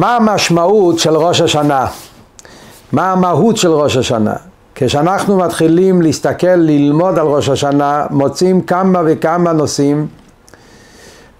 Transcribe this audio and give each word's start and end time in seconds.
מה 0.00 0.16
המשמעות 0.16 0.98
של 0.98 1.16
ראש 1.16 1.40
השנה? 1.40 1.86
מה 2.92 3.12
המהות 3.12 3.56
של 3.56 3.72
ראש 3.72 3.96
השנה? 3.96 4.34
כשאנחנו 4.74 5.36
מתחילים 5.36 6.02
להסתכל, 6.02 6.46
ללמוד 6.46 7.18
על 7.18 7.26
ראש 7.26 7.48
השנה, 7.48 8.06
מוצאים 8.10 8.60
כמה 8.60 9.02
וכמה 9.06 9.52
נושאים 9.52 10.06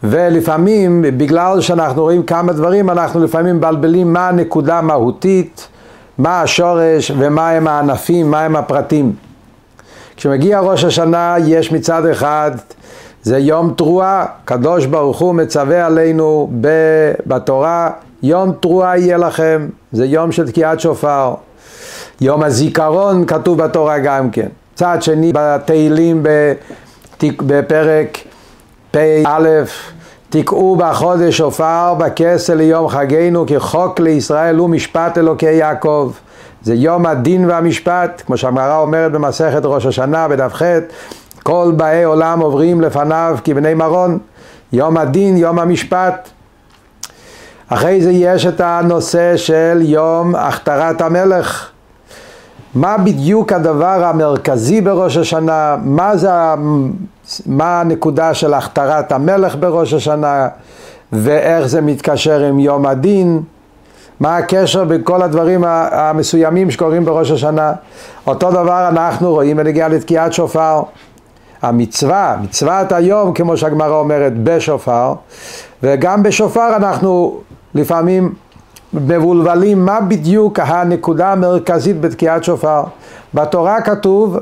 ולפעמים, 0.03 1.05
בגלל 1.17 1.61
שאנחנו 1.61 2.03
רואים 2.03 2.23
כמה 2.23 2.53
דברים, 2.53 2.91
אנחנו 2.91 3.25
לפעמים 3.25 3.57
מבלבלים 3.57 4.13
מה 4.13 4.29
הנקודה 4.29 4.79
המהותית, 4.79 5.69
מה 6.19 6.43
השורש 6.43 7.13
ומה 7.19 7.51
הם 7.51 7.69
הענפים, 7.69 8.31
מה 8.31 8.41
הם 8.41 8.57
הפרטים. 8.57 9.13
כשמגיע 10.17 10.61
ראש 10.61 10.85
השנה 10.85 11.37
יש 11.45 11.73
מצד 11.73 12.07
אחד 12.07 12.51
זה 13.23 13.39
יום 13.39 13.75
תרועה, 13.77 14.27
קדוש 14.45 14.87
ברוך 14.87 15.19
הוא 15.19 15.35
מצווה 15.35 15.87
עלינו 15.87 16.51
בתורה, 17.27 17.91
יום 18.23 18.53
תרועה 18.61 18.99
יהיה 18.99 19.17
לכם, 19.17 19.69
זה 19.93 20.07
יום 20.07 20.33
של 20.33 20.51
תקיעת 20.51 20.81
שופר. 20.81 21.35
יום 22.21 22.43
הזיכרון 22.43 23.27
כתוב 23.27 23.63
בתורה 23.63 23.99
גם 23.99 24.31
כן. 24.31 24.47
צד 24.75 24.99
שני 25.01 25.33
בתהילים 25.35 26.23
בפרק 27.23 28.19
פ"א 28.91 29.63
תקעו 30.31 30.77
בחודש 30.77 31.37
שופר 31.37 31.95
בכסל 31.99 32.55
ליום 32.55 32.89
חגנו 32.89 33.47
כי 33.47 33.59
חוק 33.59 34.01
לישראל 34.01 34.57
הוא 34.57 34.71
משפט 34.71 35.19
אלוקי 35.19 35.53
יעקב. 35.53 36.13
זה 36.63 36.75
יום 36.75 37.07
הדין 37.07 37.51
והמשפט, 37.51 38.23
כמו 38.27 38.37
שהגמרא 38.37 38.79
אומרת 38.79 39.13
במסכת 39.13 39.61
ראש 39.65 39.87
השנה 39.87 40.29
בדף 40.29 40.55
ח' 40.55 40.63
כל 41.43 41.73
באי 41.77 42.05
עולם 42.05 42.41
עוברים 42.41 42.81
לפניו 42.81 43.39
כבני 43.45 43.75
מרון, 43.75 44.19
יום 44.73 44.97
הדין, 44.97 45.37
יום 45.37 45.59
המשפט. 45.59 46.29
אחרי 47.73 48.03
זה 48.03 48.11
יש 48.11 48.47
את 48.47 48.61
הנושא 48.61 49.37
של 49.37 49.79
יום 49.83 50.35
הכתרת 50.35 51.01
המלך. 51.01 51.69
מה 52.75 52.99
בדיוק 52.99 53.53
הדבר 53.53 54.05
המרכזי 54.05 54.81
בראש 54.81 55.17
השנה, 55.17 55.77
מה, 55.85 56.17
זה, 56.17 56.31
מה 57.47 57.81
הנקודה 57.81 58.35
של 58.35 58.55
הכתרת 58.55 59.13
המלך 59.13 59.57
בראש 59.61 59.95
השנה 59.95 60.49
ואיך 61.13 61.67
זה 61.67 61.81
מתקשר 61.81 62.41
עם 62.41 62.59
יום 62.59 62.87
הדין, 62.87 63.43
מה 64.21 64.37
הקשר 64.37 64.85
בין 64.85 65.01
כל 65.05 65.23
הדברים 65.23 65.65
המסוימים 65.67 66.71
שקורים 66.71 67.05
בראש 67.05 67.31
השנה. 67.31 67.73
אותו 68.27 68.51
דבר 68.51 68.89
אנחנו 68.89 69.33
רואים 69.33 69.57
בנגיעה 69.57 69.89
לתקיעת 69.89 70.33
שופר. 70.33 70.83
המצווה, 71.63 72.37
מצוות 72.43 72.93
היום, 72.93 73.33
כמו 73.33 73.57
שהגמרא 73.57 73.95
אומרת, 73.99 74.33
בשופר, 74.45 75.15
וגם 75.83 76.23
בשופר 76.23 76.77
אנחנו 76.77 77.41
לפעמים 77.75 78.35
מבולבלים 78.95 79.85
מה 79.85 80.01
בדיוק 80.01 80.59
הנקודה 80.59 81.33
המרכזית 81.33 82.01
בתקיעת 82.01 82.45
שופר. 82.45 82.83
בתורה 83.35 83.81
כתוב 83.81 84.37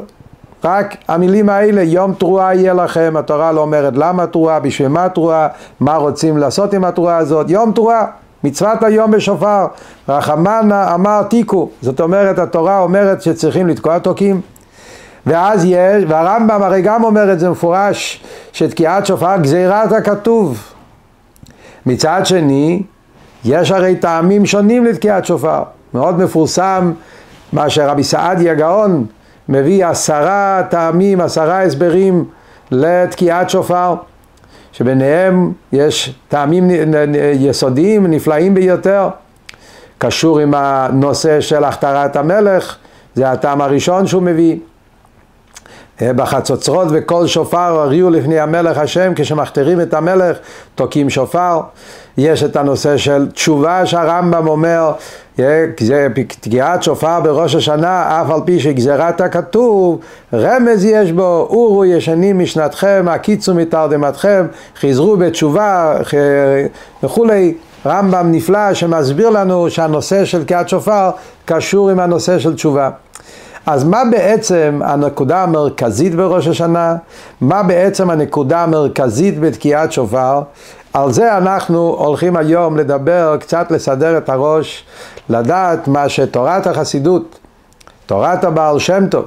רק 0.64 0.96
המילים 1.08 1.48
האלה, 1.48 1.82
יום 1.82 2.14
תרועה 2.14 2.54
יהיה 2.54 2.74
לכם, 2.74 3.14
התורה 3.18 3.52
לא 3.52 3.60
אומרת 3.60 3.92
למה 3.96 4.26
תרועה, 4.26 4.60
בשביל 4.60 4.88
מה 4.88 5.08
תרועה, 5.08 5.48
מה 5.80 5.96
רוצים 5.96 6.38
לעשות 6.38 6.74
עם 6.74 6.84
התרועה 6.84 7.16
הזאת, 7.16 7.50
יום 7.50 7.72
תרועה, 7.72 8.04
מצוות 8.44 8.82
היום 8.82 9.10
בשופר, 9.10 9.66
רחמנה 10.08 10.94
אמר 10.94 11.22
תיקו, 11.22 11.68
זאת 11.82 12.00
אומרת 12.00 12.38
התורה 12.38 12.80
אומרת 12.80 13.22
שצריכים 13.22 13.66
לתקוע 13.66 13.98
תוקים 13.98 14.40
ואז 15.26 15.64
יש, 15.64 16.04
והרמב"ם 16.08 16.62
הרי 16.62 16.82
גם 16.82 17.04
אומר 17.04 17.32
את 17.32 17.40
זה 17.40 17.50
מפורש, 17.50 18.24
שתקיעת 18.52 19.06
שופר 19.06 19.36
גזירת 19.36 19.92
הכתוב. 19.92 20.72
מצד 21.86 22.20
שני, 22.24 22.82
יש 23.48 23.70
הרי 23.70 23.96
טעמים 23.96 24.46
שונים 24.46 24.84
לתקיעת 24.84 25.24
שופר. 25.24 25.62
מאוד 25.94 26.18
מפורסם 26.18 26.92
מה 27.52 27.70
שרבי 27.70 28.04
סעדיה 28.04 28.54
גאון 28.54 29.06
מביא 29.48 29.86
עשרה 29.86 30.62
טעמים, 30.70 31.20
עשרה 31.20 31.62
הסברים 31.62 32.24
לתקיעת 32.70 33.50
שופר, 33.50 33.94
שביניהם 34.72 35.52
יש 35.72 36.14
טעמים 36.28 36.70
יסודיים, 37.34 38.06
נפלאים 38.06 38.54
ביותר. 38.54 39.08
קשור 39.98 40.38
עם 40.38 40.54
הנושא 40.56 41.40
של 41.40 41.64
הכתרת 41.64 42.16
המלך, 42.16 42.76
זה 43.14 43.30
הטעם 43.30 43.60
הראשון 43.60 44.06
שהוא 44.06 44.22
מביא. 44.22 44.58
בחצוצרות 46.02 46.88
וכל 46.90 47.26
שופר 47.26 47.80
הריעו 47.80 48.10
לפני 48.10 48.40
המלך 48.40 48.78
השם 48.78 49.12
כשמכתרים 49.16 49.80
את 49.80 49.94
המלך 49.94 50.36
תוקעים 50.74 51.10
שופר. 51.10 51.60
יש 52.18 52.42
את 52.42 52.56
הנושא 52.56 52.96
של 52.96 53.30
תשובה 53.30 53.86
שהרמב"ם 53.86 54.48
אומר 54.48 54.92
תקיעת 56.40 56.82
שופר 56.82 57.20
בראש 57.20 57.54
השנה 57.54 58.22
אף 58.22 58.30
על 58.30 58.40
פי 58.44 58.60
שגזירת 58.60 59.20
הכתוב 59.20 60.00
רמז 60.32 60.84
יש 60.84 61.12
בו 61.12 61.46
אורו 61.50 61.84
ישנים 61.84 62.38
משנתכם 62.38 63.06
הקיצו 63.10 63.54
מתרדמתכם 63.54 64.46
חזרו 64.80 65.16
בתשובה 65.16 65.96
וכולי. 67.02 67.54
רמב"ם 67.86 68.32
נפלא 68.32 68.74
שמסביר 68.74 69.30
לנו 69.30 69.70
שהנושא 69.70 70.24
של 70.24 70.44
תקיעת 70.44 70.68
שופר 70.68 71.10
קשור 71.44 71.90
עם 71.90 72.00
הנושא 72.00 72.38
של 72.38 72.54
תשובה 72.54 72.90
אז 73.70 73.84
מה 73.84 74.02
בעצם 74.10 74.80
הנקודה 74.84 75.42
המרכזית 75.42 76.14
בראש 76.14 76.46
השנה? 76.46 76.96
מה 77.40 77.62
בעצם 77.62 78.10
הנקודה 78.10 78.62
המרכזית 78.62 79.40
בתקיעת 79.40 79.92
שופר? 79.92 80.42
על 80.92 81.12
זה 81.12 81.36
אנחנו 81.36 81.78
הולכים 81.98 82.36
היום 82.36 82.76
לדבר, 82.76 83.36
קצת 83.40 83.70
לסדר 83.70 84.18
את 84.18 84.28
הראש, 84.28 84.84
לדעת 85.30 85.88
מה 85.88 86.08
שתורת 86.08 86.66
החסידות, 86.66 87.38
תורת 88.06 88.44
הבעל 88.44 88.78
שם 88.78 89.06
טוב, 89.06 89.24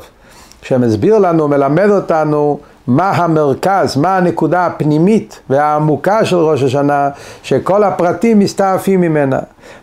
שמסביר 0.61 1.17
לנו, 1.17 1.47
מלמד 1.47 1.89
אותנו 1.89 2.59
מה 2.87 3.09
המרכז, 3.09 3.97
מה 3.97 4.17
הנקודה 4.17 4.65
הפנימית 4.65 5.39
והעמוקה 5.49 6.25
של 6.25 6.37
ראש 6.37 6.63
השנה, 6.63 7.09
שכל 7.43 7.83
הפרטים 7.83 8.39
מסתעפים 8.39 9.01
ממנה. 9.01 9.39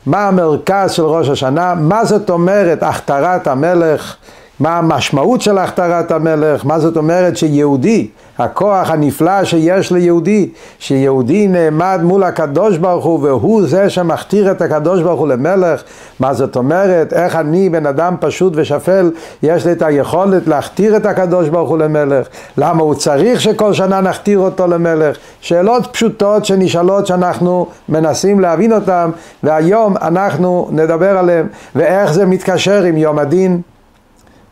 מה 0.06 0.28
המרכז 0.28 0.92
של 0.92 1.04
ראש 1.04 1.28
השנה, 1.28 1.74
מה 1.74 2.04
זאת 2.04 2.30
אומרת 2.30 2.82
הכתרת 2.82 3.46
המלך, 3.46 4.16
מה 4.60 4.78
המשמעות 4.78 5.40
של 5.40 5.58
הכתרת 5.58 6.10
המלך, 6.10 6.66
מה 6.66 6.78
זאת 6.78 6.96
אומרת 6.96 7.36
שיהודי, 7.36 8.08
הכוח 8.38 8.90
הנפלא 8.90 9.44
שיש 9.44 9.92
ליהודי, 9.92 10.48
שיהודי 10.78 11.48
נעמד 11.48 12.00
מול 12.02 12.22
הקדוש 12.22 12.78
ברוך 12.78 13.04
הוא 13.04 13.22
והוא 13.22 13.66
זה 13.66 13.90
שמכתיר 13.90 14.50
את 14.50 14.62
הקדוש 14.62 15.02
ברוך 15.02 15.20
הוא 15.20 15.28
למלך, 15.28 15.82
מה 16.20 16.34
זאת 16.34 16.56
אומרת, 16.56 17.12
איך 17.12 17.36
אני 17.36 17.68
בן 17.68 17.86
אדם 17.86 18.14
פשוט 18.20 18.52
ושפל, 18.56 19.10
יש 19.42 19.66
לי 19.66 19.72
את 19.72 19.82
היכולת 19.82 20.48
להכתיר 20.48 20.96
את 20.96 21.06
הקדוש 21.06 21.48
ברוך 21.48 21.70
הוא 21.70 21.78
למלך, 21.78 22.26
למה 22.58 22.82
הוא 22.82 22.94
צריך 22.94 23.40
שכל 23.40 23.72
שנה 23.72 24.00
נכתיר 24.00 24.38
אותו 24.38 24.66
למלך, 24.66 25.16
שאלות 25.40 25.86
פשוטות 25.92 26.44
שנשאלות 26.44 27.06
שאנחנו 27.06 27.66
מנסים 27.88 28.40
להבין 28.40 28.72
אותן 28.72 29.10
והיום 29.42 29.96
אנחנו 29.96 30.68
נדבר 30.72 31.18
עליהן 31.18 31.46
ואיך 31.76 32.12
זה 32.12 32.26
מתקשר 32.26 32.82
עם 32.82 32.96
יום 32.96 33.18
הדין 33.18 33.60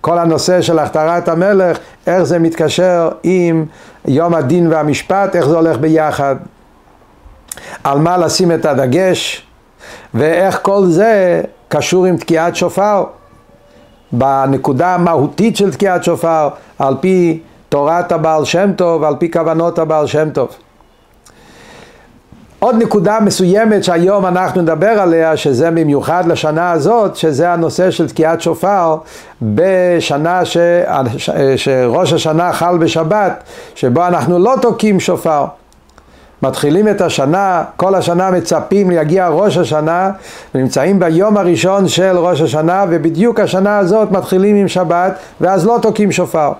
כל 0.06 0.19
הנושא 0.19 0.62
של 0.62 0.78
הכתרת 0.78 1.28
המלך, 1.28 1.78
איך 2.06 2.22
זה 2.22 2.39
מתקשר 2.39 3.11
עם 3.22 3.65
יום 4.05 4.34
הדין 4.34 4.72
והמשפט, 4.72 5.37
איך 5.37 5.49
זה 5.49 5.56
הולך 5.56 5.78
ביחד, 5.78 6.37
על 7.84 7.99
מה 7.99 8.17
לשים 8.17 8.53
את 8.53 8.65
הדגש, 8.65 9.47
ואיך 10.15 10.59
כל 10.62 10.87
זה 10.87 11.43
קשור 11.69 12.06
עם 12.06 12.17
תקיעת 12.17 12.56
שופר, 12.56 13.05
בנקודה 14.12 14.94
המהותית 14.94 15.56
של 15.56 15.72
תקיעת 15.72 16.05
שופר, 16.05 16.49
על 16.78 16.97
פי 17.00 17.41
תורת 17.69 18.12
הבעל 18.12 18.44
שם 18.44 18.71
טוב, 18.77 19.05
על 19.05 19.17
פי 19.19 19.31
כוונות 19.31 19.78
הבעל 19.78 20.06
שם 20.06 20.31
טוב. 20.31 20.49
עוד 22.66 22.82
נקודה 22.82 23.19
מסוימת 23.21 23.84
שהיום 23.84 24.27
אנחנו 24.27 24.62
נדבר 24.62 24.88
עליה, 24.88 25.37
שזה 25.37 25.71
במיוחד 25.71 26.26
לשנה 26.26 26.70
הזאת, 26.70 27.17
שזה 27.17 27.52
הנושא 27.52 27.90
של 27.90 28.08
תקיעת 28.08 28.40
שופר 28.40 28.96
בשנה 29.43 30.44
ש... 30.44 30.56
שראש 31.56 32.12
השנה 32.12 32.52
חל 32.52 32.79
בשבת, 32.79 33.43
שבו 33.75 34.06
אנחנו 34.06 34.38
לא 34.38 34.55
תוקעים 34.62 35.00
שופר. 35.00 35.44
מתחילים 36.43 36.88
את 36.88 37.00
השנה, 37.00 37.64
כל 37.76 37.94
השנה 37.94 38.31
מצפים 38.31 38.90
להגיע 38.90 39.29
ראש 39.29 39.56
השנה, 39.56 40.11
ונמצאים 40.55 40.99
ביום 40.99 41.37
הראשון 41.37 41.88
של 41.88 42.19
ראש 42.19 42.40
השנה, 42.40 42.85
ובדיוק 42.90 43.40
השנה 43.40 43.79
הזאת 43.79 44.11
מתחילים 44.11 44.56
עם 44.56 44.69
שבת, 44.69 45.19
ואז 45.40 45.67
לא 45.67 45.79
תוקעים 45.82 46.12
שופר. 46.12 46.52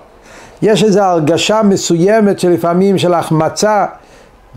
יש 0.61 0.83
איזו 0.83 1.01
הרגשה 1.01 1.61
מסוימת 1.63 2.39
שלפעמים 2.39 2.97
של 2.97 3.13
החמצה 3.13 3.85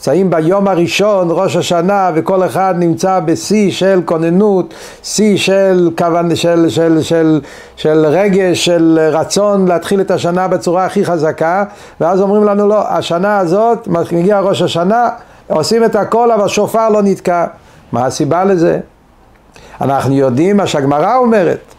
נמצאים 0.00 0.30
ביום 0.30 0.68
הראשון, 0.68 1.28
ראש 1.30 1.56
השנה, 1.56 2.10
וכל 2.14 2.46
אחד 2.46 2.74
נמצא 2.78 3.20
בשיא 3.20 3.70
של 3.70 4.00
כוננות, 4.04 4.74
שיא 5.02 5.36
של, 5.36 5.90
כוון, 5.98 6.36
של, 6.36 6.68
של, 6.68 7.02
של, 7.02 7.40
של 7.76 8.06
רגש, 8.06 8.64
של 8.64 8.98
רצון 9.12 9.68
להתחיל 9.68 10.00
את 10.00 10.10
השנה 10.10 10.48
בצורה 10.48 10.86
הכי 10.86 11.04
חזקה, 11.04 11.64
ואז 12.00 12.20
אומרים 12.20 12.44
לנו 12.44 12.68
לא, 12.68 12.88
השנה 12.88 13.38
הזאת, 13.38 13.88
מגיע 14.12 14.40
ראש 14.40 14.62
השנה, 14.62 15.08
עושים 15.48 15.84
את 15.84 15.96
הכל 15.96 16.30
אבל 16.32 16.48
שופר 16.48 16.88
לא 16.88 17.02
נתקע. 17.02 17.46
מה 17.92 18.06
הסיבה 18.06 18.44
לזה? 18.44 18.80
אנחנו 19.80 20.14
יודעים 20.14 20.56
מה 20.56 20.66
שהגמרא 20.66 21.16
אומרת. 21.16 21.74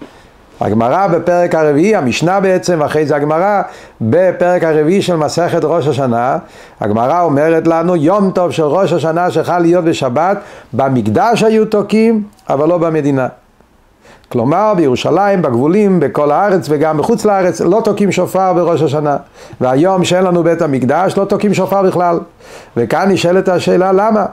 הגמרא 0.62 1.08
בפרק 1.08 1.56
הרביעי, 1.56 1.96
המשנה 1.96 2.40
בעצם, 2.40 2.82
אחרי 2.82 3.06
זה 3.06 3.16
הגמרא 3.16 3.62
בפרק 4.02 4.64
הרביעי 4.64 5.02
של 5.02 5.16
מסכת 5.16 5.60
ראש 5.64 5.88
השנה, 5.88 6.38
הגמרא 6.82 7.22
אומרת 7.22 7.68
לנו 7.68 7.96
יום 7.96 8.32
טוב 8.32 8.52
של 8.52 8.64
ראש 8.64 8.94
השנה 8.94 9.32
שחל 9.32 9.60
להיות 9.60 9.86
בשבת, 9.86 10.38
במקדש 10.74 11.44
היו 11.44 11.66
תוקים, 11.66 12.24
אבל 12.50 12.68
לא 12.68 12.78
במדינה. 12.78 13.28
כלומר 14.30 14.74
בירושלים, 14.78 15.42
בגבולים, 15.42 16.00
בכל 16.00 16.32
הארץ 16.32 16.66
וגם 16.70 16.98
בחוץ 16.98 17.26
לארץ 17.26 17.62
לא 17.62 17.82
תוקים 17.84 18.12
שופר 18.12 18.54
בראש 18.54 18.82
השנה. 18.82 19.18
והיום 19.62 20.04
שאין 20.04 20.24
לנו 20.24 20.44
בית 20.44 20.62
המקדש 20.62 21.18
לא 21.18 21.26
תוקים 21.26 21.54
שופר 21.54 21.84
בכלל. 21.84 22.20
וכאן 22.78 23.12
נשאלת 23.12 23.48
השאלה 23.50 23.92
למה? 23.92 24.26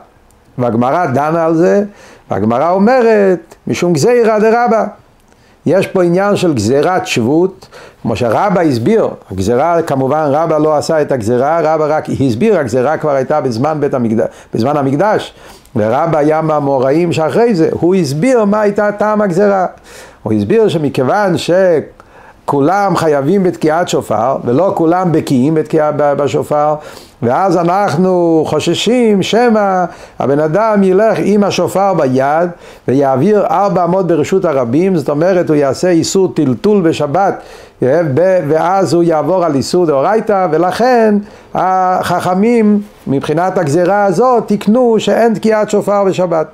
והגמרא 0.59 1.07
דנה 1.07 1.45
על 1.45 1.55
זה 1.55 1.85
והגמרא 2.31 2.71
אומרת 2.71 3.55
משום 3.67 3.93
גזירא 3.93 4.39
דרבא 4.39 4.85
יש 5.67 5.87
פה 5.87 6.03
עניין 6.03 6.37
של 6.37 6.55
גזירת 6.55 7.07
שבות, 7.07 7.69
כמו 8.03 8.17
שרבא 8.17 8.61
הסביר, 8.61 9.09
הגזירה 9.31 9.83
כמובן 9.83 10.29
רבא 10.33 10.59
לא 10.59 10.77
עשה 10.77 11.03
את 11.03 11.13
הגזירה, 11.13 11.61
רבא 11.63 11.87
רק 11.89 12.07
הסביר, 12.27 12.59
הגזירה 12.59 12.97
כבר 12.97 13.11
הייתה 13.11 13.41
בזמן, 13.41 13.77
בית 13.81 13.95
המקדש, 13.95 14.27
בזמן 14.55 14.77
המקדש, 14.77 15.35
ורבא 15.77 16.19
היה 16.19 16.41
מהמוראים 16.41 17.13
שאחרי 17.13 17.55
זה, 17.55 17.69
הוא 17.73 17.95
הסביר 17.95 18.45
מה 18.45 18.61
הייתה 18.61 18.93
טעם 18.93 19.21
הגזירה. 19.21 19.67
הוא 20.23 20.33
הסביר 20.33 20.69
שמכיוון 20.69 21.39
ש... 21.39 21.51
כולם 22.49 22.97
חייבים 22.97 23.43
בתקיעת 23.43 23.89
שופר, 23.89 24.37
ולא 24.45 24.73
כולם 24.75 25.12
בקיאים 25.12 25.55
בתקיעה 25.55 25.93
בשופר, 25.93 26.75
ואז 27.23 27.56
אנחנו 27.56 28.45
חוששים 28.47 29.23
שמא 29.23 29.85
הבן 30.19 30.41
אדם 30.41 30.83
ילך 30.83 31.19
עם 31.23 31.45
השופר 31.45 31.95
ביד 31.95 32.50
ויעביר 32.89 33.47
ארבע 33.47 33.85
אמות 33.85 34.06
ברשות 34.06 34.45
הרבים, 34.45 34.97
זאת 34.97 35.09
אומרת 35.09 35.49
הוא 35.49 35.56
יעשה 35.56 35.89
איסור 35.89 36.33
טלטול 36.35 36.81
בשבת 36.81 37.43
ואז 38.49 38.95
הוא 38.95 39.03
יעבור 39.03 39.45
על 39.45 39.55
איסור 39.55 39.87
דאורייתא 39.87 40.47
ולכן 40.50 41.15
החכמים 41.55 42.81
מבחינת 43.06 43.59
הגזרה 43.59 44.05
הזאת 44.05 44.47
תיקנו 44.47 44.97
שאין 44.99 45.35
תקיעת 45.35 45.71
שופר 45.71 46.05
בשבת. 46.05 46.47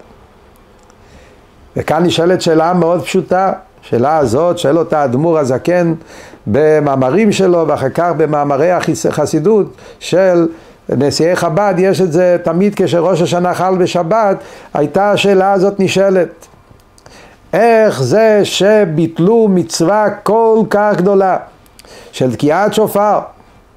וכאן 1.76 2.02
נשאלת 2.02 2.42
שאלה 2.42 2.72
מאוד 2.72 3.02
פשוטה 3.02 3.52
השאלה 3.84 4.16
הזאת 4.16 4.58
שואל 4.58 4.78
אותה 4.78 5.00
האדמו"ר 5.00 5.38
הזקן 5.38 5.94
במאמרים 6.46 7.32
שלו 7.32 7.64
ואחר 7.68 7.88
כך 7.88 8.12
במאמרי 8.16 8.70
החסידות 8.72 9.66
של 9.98 10.48
נשיאי 10.88 11.36
חב"ד, 11.36 11.74
יש 11.78 12.00
את 12.00 12.12
זה 12.12 12.36
תמיד 12.42 12.74
כשראש 12.76 13.22
השנה 13.22 13.54
חל 13.54 13.76
בשבת, 13.76 14.36
הייתה 14.74 15.10
השאלה 15.10 15.52
הזאת 15.52 15.80
נשאלת. 15.80 16.46
איך 17.52 18.02
זה 18.02 18.40
שביטלו 18.44 19.48
מצווה 19.50 20.10
כל 20.10 20.58
כך 20.70 20.96
גדולה 20.96 21.36
של 22.12 22.34
תקיעת 22.34 22.74
שופר 22.74 23.20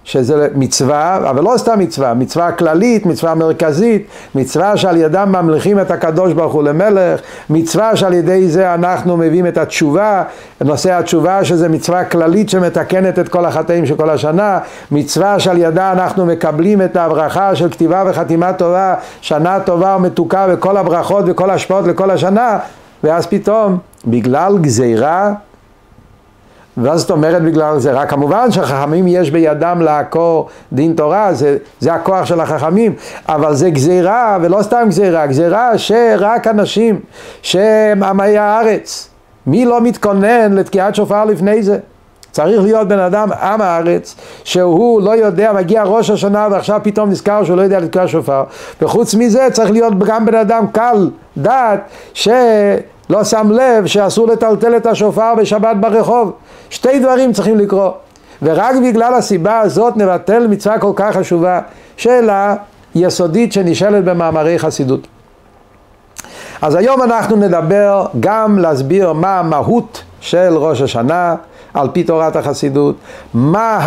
שזה 0.07 0.47
מצווה, 0.55 1.17
אבל 1.29 1.43
לא 1.43 1.53
סתם 1.57 1.79
מצווה, 1.79 2.13
מצווה 2.13 2.51
כללית, 2.51 3.05
מצווה 3.05 3.35
מרכזית, 3.35 4.07
מצווה 4.35 4.77
שעל 4.77 4.97
ידם 4.97 5.31
ממליכים 5.31 5.79
את 5.79 5.91
הקדוש 5.91 6.33
ברוך 6.33 6.53
הוא 6.53 6.63
למלך, 6.63 7.19
מצווה 7.49 7.95
שעל 7.95 8.13
ידי 8.13 8.47
זה 8.49 8.73
אנחנו 8.73 9.17
מביאים 9.17 9.47
את 9.47 9.57
התשובה, 9.57 10.23
נושא 10.61 10.93
התשובה 10.93 11.43
שזה 11.43 11.69
מצווה 11.69 12.05
כללית 12.05 12.49
שמתקנת 12.49 13.19
את 13.19 13.29
כל 13.29 13.45
החטאים 13.45 13.85
של 13.85 13.95
כל 13.95 14.09
השנה, 14.09 14.59
מצווה 14.91 15.39
שעל 15.39 15.57
ידה 15.57 15.91
אנחנו 15.91 16.25
מקבלים 16.25 16.81
את 16.81 16.95
הברכה 16.95 17.55
של 17.55 17.69
כתיבה 17.69 18.03
וחתימה 18.07 18.53
טובה, 18.53 18.95
שנה 19.21 19.59
טובה 19.59 19.95
ומתוקה 19.95 20.45
וכל 20.49 20.77
הברכות 20.77 21.25
וכל 21.27 21.49
ההשפעות 21.49 21.87
לכל 21.87 22.11
השנה, 22.11 22.57
ואז 23.03 23.27
פתאום 23.27 23.77
בגלל 24.05 24.57
גזירה 24.57 25.33
ואז 26.77 26.99
זאת 26.99 27.11
אומרת 27.11 27.41
בגלל 27.41 27.79
זה, 27.79 27.91
רק 27.91 28.09
כמובן 28.09 28.51
שהחכמים 28.51 29.07
יש 29.07 29.31
בידם 29.31 29.81
לעקור 29.81 30.49
דין 30.73 30.93
תורה, 30.95 31.33
זה, 31.33 31.57
זה 31.79 31.93
הכוח 31.93 32.25
של 32.25 32.39
החכמים, 32.39 32.93
אבל 33.29 33.53
זה 33.53 33.69
גזירה, 33.69 34.37
ולא 34.41 34.61
סתם 34.61 34.85
גזירה, 34.87 35.27
גזירה 35.27 35.77
שרק 35.77 36.47
אנשים 36.47 36.99
שהם 37.41 38.03
עמי 38.03 38.37
הארץ, 38.37 39.09
מי 39.47 39.65
לא 39.65 39.81
מתכונן 39.81 40.53
לתקיעת 40.53 40.95
שופר 40.95 41.25
לפני 41.25 41.63
זה? 41.63 41.77
צריך 42.31 42.61
להיות 42.61 42.87
בן 42.87 42.99
אדם 42.99 43.31
עם 43.31 43.61
הארץ 43.61 44.15
שהוא 44.43 45.01
לא 45.01 45.15
יודע, 45.15 45.53
מגיע 45.53 45.83
ראש 45.83 46.09
השנה 46.09 46.47
ועכשיו 46.51 46.79
פתאום 46.83 47.09
נזכר 47.09 47.43
שהוא 47.43 47.57
לא 47.57 47.61
יודע 47.61 47.79
לתקוע 47.79 48.07
שופר. 48.07 48.43
וחוץ 48.81 49.15
מזה 49.15 49.47
צריך 49.51 49.71
להיות 49.71 49.99
גם 49.99 50.25
בן 50.25 50.35
אדם 50.35 50.65
קל 50.71 51.09
דעת 51.37 51.79
ש... 52.13 52.27
לא 53.09 53.23
שם 53.23 53.51
לב 53.51 53.85
שאסור 53.85 54.27
לטלטל 54.27 54.77
את 54.77 54.85
השופר 54.85 55.35
בשבת 55.37 55.75
ברחוב. 55.79 56.31
שתי 56.69 56.99
דברים 56.99 57.33
צריכים 57.33 57.57
לקרות. 57.57 57.99
ורק 58.41 58.75
בגלל 58.83 59.13
הסיבה 59.13 59.59
הזאת 59.59 59.97
נבטל 59.97 60.47
מצווה 60.47 60.79
כל 60.79 60.91
כך 60.95 61.15
חשובה. 61.15 61.59
שאלה 61.97 62.55
יסודית 62.95 63.53
שנשאלת 63.53 64.03
במאמרי 64.03 64.59
חסידות. 64.59 65.07
אז 66.61 66.75
היום 66.75 67.01
אנחנו 67.01 67.35
נדבר 67.35 68.05
גם 68.19 68.59
להסביר 68.59 69.13
מה 69.13 69.39
המהות 69.39 70.03
של 70.19 70.57
ראש 70.57 70.81
השנה 70.81 71.35
על 71.73 71.89
פי 71.93 72.03
תורת 72.03 72.35
החסידות, 72.35 72.95
מה 73.33 73.79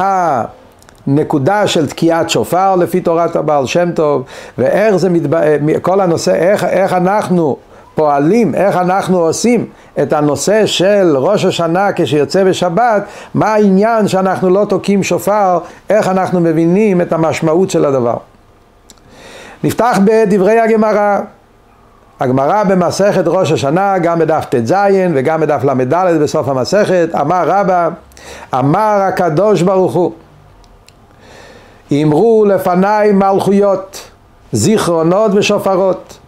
הנקודה 1.06 1.67
של 1.67 1.88
תקיעת 1.88 2.31
שופר 2.31 2.76
לפי 2.76 3.00
תורת 3.00 3.37
הבעל 3.37 3.67
שם 3.67 3.90
טוב, 3.90 4.22
ואיך 4.58 4.96
זה 4.96 5.11
מתבא... 5.11 5.40
כל 5.82 6.00
הנושא, 6.00 6.34
איך, 6.34 6.64
איך 6.64 6.93
אנחנו 6.93 7.56
פועלים, 7.95 8.55
איך 8.55 8.77
אנחנו 8.77 9.19
עושים 9.19 9.67
את 10.03 10.13
הנושא 10.13 10.67
של 10.67 11.17
ראש 11.17 11.45
השנה 11.45 11.89
כשיוצא 11.97 12.45
בשבת, 12.45 13.03
מה 13.35 13.55
העניין 13.55 14.09
שאנחנו 14.09 14.51
לא 14.51 14.67
תוקעים 14.69 15.03
שופר, 15.03 15.59
איך 15.91 16.09
אנחנו 16.09 16.41
מבינים 16.41 17.01
את 17.01 17.13
המשמעות 17.13 17.71
של 17.71 17.85
הדבר. 17.85 18.17
נפתח 19.65 19.99
בדברי 20.05 20.61
הגמרא. 20.61 21.19
הגמרא 22.21 22.65
במסכת 22.65 23.23
ראש 23.27 23.53
השנה, 23.53 23.99
גם 23.99 24.19
בדף 24.19 24.45
ט"ז 24.45 24.75
וגם 25.15 25.41
בדף 25.41 25.65
ל"ד 25.65 25.95
בסוף 26.23 26.49
המסכת, 26.49 27.09
אמר 27.21 27.43
רבא, 27.47 27.89
אמר 28.55 28.99
הקדוש 29.09 29.63
ברוך 29.63 29.95
הוא, 29.95 30.13
אמרו 31.93 32.45
לפניי 32.49 33.13
מלכויות, 33.13 34.11
זיכרונות 34.53 35.31
ושופרות. 35.35 36.19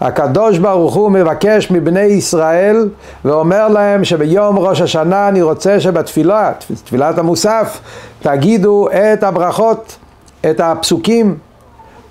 הקדוש 0.00 0.58
ברוך 0.58 0.94
הוא 0.94 1.10
מבקש 1.10 1.70
מבני 1.70 2.00
ישראל 2.00 2.88
ואומר 3.24 3.68
להם 3.68 4.04
שביום 4.04 4.58
ראש 4.58 4.80
השנה 4.80 5.28
אני 5.28 5.42
רוצה 5.42 5.80
שבתפילה, 5.80 6.52
תפילת 6.84 7.18
המוסף, 7.18 7.80
תגידו 8.22 8.88
את 8.90 9.22
הברכות, 9.22 9.96
את 10.50 10.60
הפסוקים, 10.60 11.36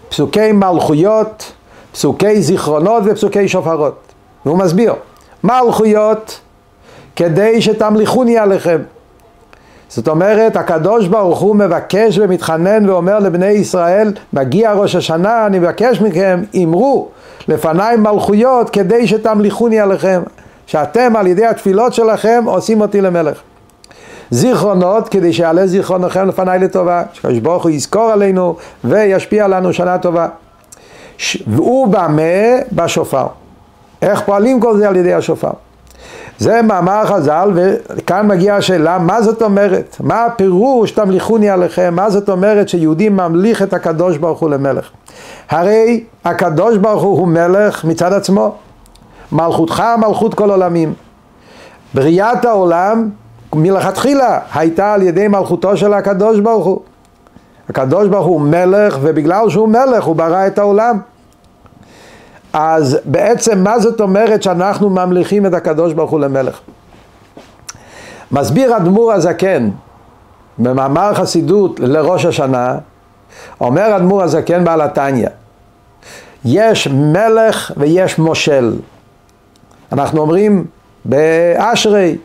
פסוקי 0.09 0.51
מלכויות, 0.51 1.51
פסוקי 1.91 2.41
זיכרונות 2.41 3.03
ופסוקי 3.05 3.47
שופרות. 3.47 3.99
והוא 4.45 4.57
מסביר, 4.57 4.93
מלכויות 5.43 6.39
כדי 7.15 7.61
שתמליכוני 7.61 8.37
עליכם. 8.37 8.81
זאת 9.89 10.07
אומרת, 10.07 10.55
הקדוש 10.55 11.07
ברוך 11.07 11.39
הוא 11.39 11.55
מבקש 11.55 12.17
ומתחנן 12.17 12.89
ואומר 12.89 13.19
לבני 13.19 13.47
ישראל, 13.47 14.13
מגיע 14.33 14.73
ראש 14.73 14.95
השנה, 14.95 15.45
אני 15.45 15.59
מבקש 15.59 16.01
מכם, 16.01 16.43
אמרו 16.63 17.07
לפניי 17.47 17.95
מלכויות 17.97 18.69
כדי 18.69 19.07
שתמליכוני 19.07 19.79
עליכם, 19.79 20.21
שאתם 20.65 21.15
על 21.15 21.27
ידי 21.27 21.45
התפילות 21.45 21.93
שלכם 21.93 22.43
עושים 22.45 22.81
אותי 22.81 23.01
למלך. 23.01 23.41
זיכרונות 24.29 25.09
כדי 25.09 25.33
שיעלה 25.33 25.67
זיכרונכם 25.67 26.27
לפניי 26.27 26.59
לטובה, 26.59 27.03
שקדוש 27.13 27.39
ברוך 27.39 27.63
הוא 27.63 27.71
יזכור 27.71 28.11
עלינו 28.11 28.55
וישפיע 28.83 29.45
עלינו 29.45 29.73
שנה 29.73 29.97
טובה. 29.97 30.27
והוא 31.47 31.87
במה? 31.87 32.21
בשופר. 32.71 33.27
איך 34.01 34.21
פועלים 34.21 34.59
כל 34.59 34.77
זה 34.77 34.89
על 34.89 34.95
ידי 34.95 35.13
השופר? 35.13 35.51
זה 36.39 36.61
מאמר 36.61 37.05
חז"ל, 37.05 37.51
וכאן 37.53 38.27
מגיעה 38.27 38.57
השאלה, 38.57 38.97
מה 38.97 39.21
זאת 39.21 39.41
אומרת? 39.41 39.97
מה 39.99 40.25
הפירוש 40.25 40.91
תמליכוני 40.91 41.49
עליכם? 41.49 41.93
מה 41.95 42.09
זאת 42.09 42.29
אומרת 42.29 42.69
שיהודי 42.69 43.09
ממליך 43.09 43.61
את 43.61 43.73
הקדוש 43.73 44.17
ברוך 44.17 44.39
הוא 44.39 44.49
למלך? 44.49 44.89
הרי 45.49 46.03
הקדוש 46.25 46.77
ברוך 46.77 47.03
הוא 47.03 47.19
הוא 47.19 47.27
מלך 47.27 47.85
מצד 47.85 48.13
עצמו. 48.13 48.55
מלכותך 49.31 49.83
מלכות 49.97 50.33
כל 50.33 50.51
עולמים. 50.51 50.93
בריאת 51.93 52.45
העולם 52.45 53.09
מלכתחילה 53.55 54.39
הייתה 54.53 54.93
על 54.93 55.01
ידי 55.01 55.27
מלכותו 55.27 55.77
של 55.77 55.93
הקדוש 55.93 56.39
ברוך 56.39 56.65
הוא. 56.65 56.79
הקדוש 57.69 58.07
ברוך 58.07 58.25
הוא 58.25 58.41
מלך, 58.41 58.97
ובגלל 59.01 59.49
שהוא 59.49 59.69
מלך 59.69 60.03
הוא 60.03 60.15
ברא 60.15 60.47
את 60.47 60.59
העולם. 60.59 60.99
אז 62.59 62.97
בעצם 63.05 63.63
מה 63.63 63.79
זאת 63.79 64.01
אומרת 64.01 64.43
שאנחנו 64.43 64.89
ממליכים 64.89 65.45
את 65.45 65.53
הקדוש 65.53 65.93
ברוך 65.93 66.11
הוא 66.11 66.19
למלך? 66.19 66.59
מסביר 68.31 68.77
אדמו"ר 68.77 69.13
הזקן 69.13 69.69
במאמר 70.57 71.13
חסידות 71.13 71.79
לראש 71.79 72.25
השנה, 72.25 72.77
אומר 73.61 73.95
אדמו"ר 73.95 74.23
הזקן 74.23 74.63
בעל 74.63 74.81
התניא, 74.81 75.29
יש 76.45 76.87
מלך 76.87 77.71
ויש 77.77 78.19
מושל. 78.19 78.75
אנחנו 79.91 80.21
אומרים 80.21 80.65
באשרי, 81.05 82.17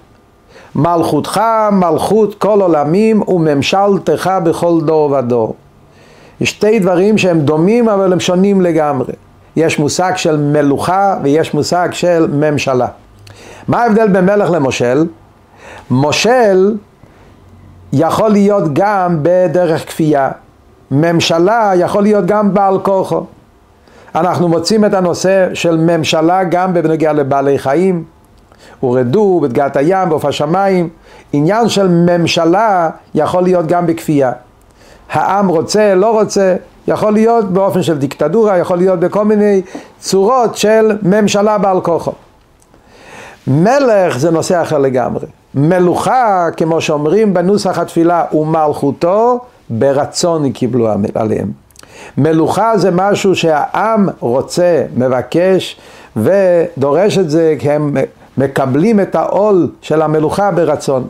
מלכותך 0.75 1.41
מלכות 1.73 2.35
כל 2.35 2.61
עולמים 2.61 3.23
וממשלתך 3.29 4.31
בכל 4.45 4.81
דור 4.85 5.11
ודור. 5.11 5.55
שתי 6.43 6.79
דברים 6.79 7.19
שהם 7.19 7.41
דומים 7.41 7.89
אבל 7.89 8.13
הם 8.13 8.21
שונים 8.21 8.61
לגמרי. 8.61 9.13
יש 9.57 9.79
מושג 9.79 10.13
של 10.17 10.37
מלוכה 10.37 11.17
ויש 11.23 11.55
מושג 11.55 11.89
של 11.93 12.27
ממשלה. 12.33 12.87
מה 13.69 13.83
ההבדל 13.83 14.09
בין 14.09 14.25
מלך 14.25 14.51
למושל? 14.51 15.07
מושל 15.91 16.77
יכול 17.93 18.31
להיות 18.31 18.65
גם 18.73 19.19
בדרך 19.23 19.87
כפייה. 19.89 20.31
ממשלה 20.91 21.73
יכול 21.77 22.03
להיות 22.03 22.27
גם 22.27 22.55
בעל 22.55 22.79
כוחו. 22.79 23.25
אנחנו 24.15 24.49
מוצאים 24.49 24.85
את 24.85 24.95
הנושא 24.95 25.49
של 25.55 25.77
ממשלה 25.77 26.45
גם 26.45 26.75
בנוגע 26.75 27.13
לבעלי 27.13 27.59
חיים, 27.59 28.05
הורדו 28.81 29.41
בדגת 29.43 29.77
הים, 29.77 30.09
בעוף 30.09 30.25
השמיים. 30.25 30.89
עניין 31.33 31.69
של 31.69 31.89
ממשלה 31.89 32.91
יכול 33.15 33.43
להיות 33.43 33.67
גם 33.67 33.87
בכפייה. 33.87 34.33
העם 35.13 35.49
רוצה, 35.49 35.95
לא 35.95 36.21
רוצה, 36.21 36.57
יכול 36.89 37.13
להיות 37.13 37.53
באופן 37.53 37.83
של 37.83 37.99
דיקטטורה, 37.99 38.59
יכול 38.59 38.79
להיות 38.79 39.01
בכל 39.01 39.25
מיני 39.25 39.63
צורות 39.99 40.57
של 40.57 40.97
ממשלה 41.03 41.59
בעל 41.59 41.81
כוחו. 41.81 42.13
מלך 43.47 44.19
זה 44.19 44.31
נושא 44.31 44.63
אחר 44.63 44.79
לגמרי. 44.79 45.27
מלוכה, 45.55 46.49
כמו 46.57 46.81
שאומרים 46.81 47.35
בנוסח 47.35 47.79
התפילה, 47.79 48.25
ומלכותו 48.33 49.41
ברצון 49.71 50.53
קיבלו 50.53 50.89
עליהם. 51.15 51.51
מלוכה 52.19 52.79
זה 52.79 52.91
משהו 52.93 53.35
שהעם 53.35 54.09
רוצה, 54.21 54.85
מבקש 54.97 55.81
ודורש 56.17 57.19
את 57.19 57.31
זה, 57.31 57.57
כי 57.59 57.71
הם 57.71 57.97
מקבלים 58.39 59.01
את 59.01 59.15
העול 59.15 59.71
של 59.81 60.03
המלוכה 60.03 60.51
ברצון. 60.51 61.07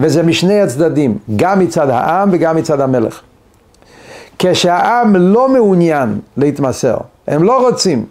וזה 0.00 0.22
משני 0.22 0.60
הצדדים, 0.60 1.18
גם 1.36 1.58
מצד 1.58 1.90
העם 1.90 2.28
וגם 2.32 2.56
מצד 2.56 2.80
המלך. 2.80 3.20
כשהעם 4.38 5.16
לא 5.16 5.48
מעוניין 5.48 6.18
להתמסר, 6.36 6.96
הם 7.26 7.42
לא 7.42 7.68
רוצים, 7.68 8.06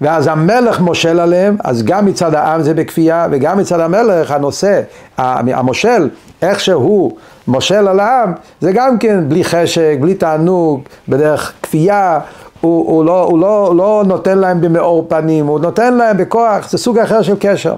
ואז 0.00 0.26
המלך 0.26 0.80
מושל 0.80 1.20
עליהם, 1.20 1.56
אז 1.64 1.82
גם 1.82 2.06
מצד 2.06 2.34
העם 2.34 2.62
זה 2.62 2.74
בכפייה, 2.74 3.26
וגם 3.30 3.58
מצד 3.58 3.80
המלך 3.80 4.30
הנושא, 4.30 4.80
המושל, 5.18 6.08
איך 6.42 6.60
שהוא 6.60 7.12
מושל 7.48 7.88
על 7.88 8.00
העם, 8.00 8.32
זה 8.60 8.72
גם 8.72 8.98
כן 8.98 9.28
בלי 9.28 9.44
חשק, 9.44 9.96
בלי 10.00 10.14
תענוג, 10.14 10.80
בדרך 11.08 11.52
כפייה, 11.62 12.20
הוא, 12.60 12.86
הוא, 12.90 13.04
לא, 13.04 13.24
הוא 13.24 13.38
לא, 13.38 13.74
לא 13.76 14.02
נותן 14.06 14.38
להם 14.38 14.60
במאור 14.60 15.06
פנים, 15.08 15.46
הוא 15.46 15.60
נותן 15.60 15.94
להם 15.94 16.16
בכוח, 16.16 16.70
זה 16.70 16.78
סוג 16.78 16.98
אחר 16.98 17.22
של 17.22 17.36
קשר. 17.40 17.74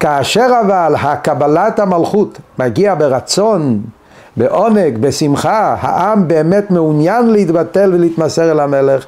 כאשר 0.00 0.46
אבל 0.66 0.94
הקבלת 0.98 1.78
המלכות 1.78 2.38
מגיע 2.58 2.94
ברצון, 2.94 3.80
בעונג, 4.38 4.98
בשמחה, 4.98 5.76
העם 5.80 6.28
באמת 6.28 6.70
מעוניין 6.70 7.30
להתבטל 7.30 7.94
ולהתמסר 7.94 8.50
אל 8.50 8.60
המלך, 8.60 9.04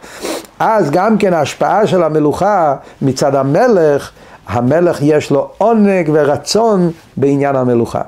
אז 0.58 0.90
גם 0.90 1.18
כן 1.18 1.34
ההשפעה 1.34 1.87
של 1.87 2.02
המלוכה 2.02 2.76
מצד 3.02 3.34
המלך, 3.34 4.10
המלך 4.49 4.99
יש 5.02 5.30
לו 5.30 5.49
עונג 5.58 6.10
ורצון 6.12 6.90
בעניין 7.16 7.56
המלוכה. 7.56 8.02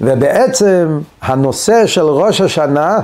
ובעצם 0.00 1.00
הנושא 1.22 1.86
של 1.86 2.04
ראש 2.04 2.40
השנה 2.40 3.00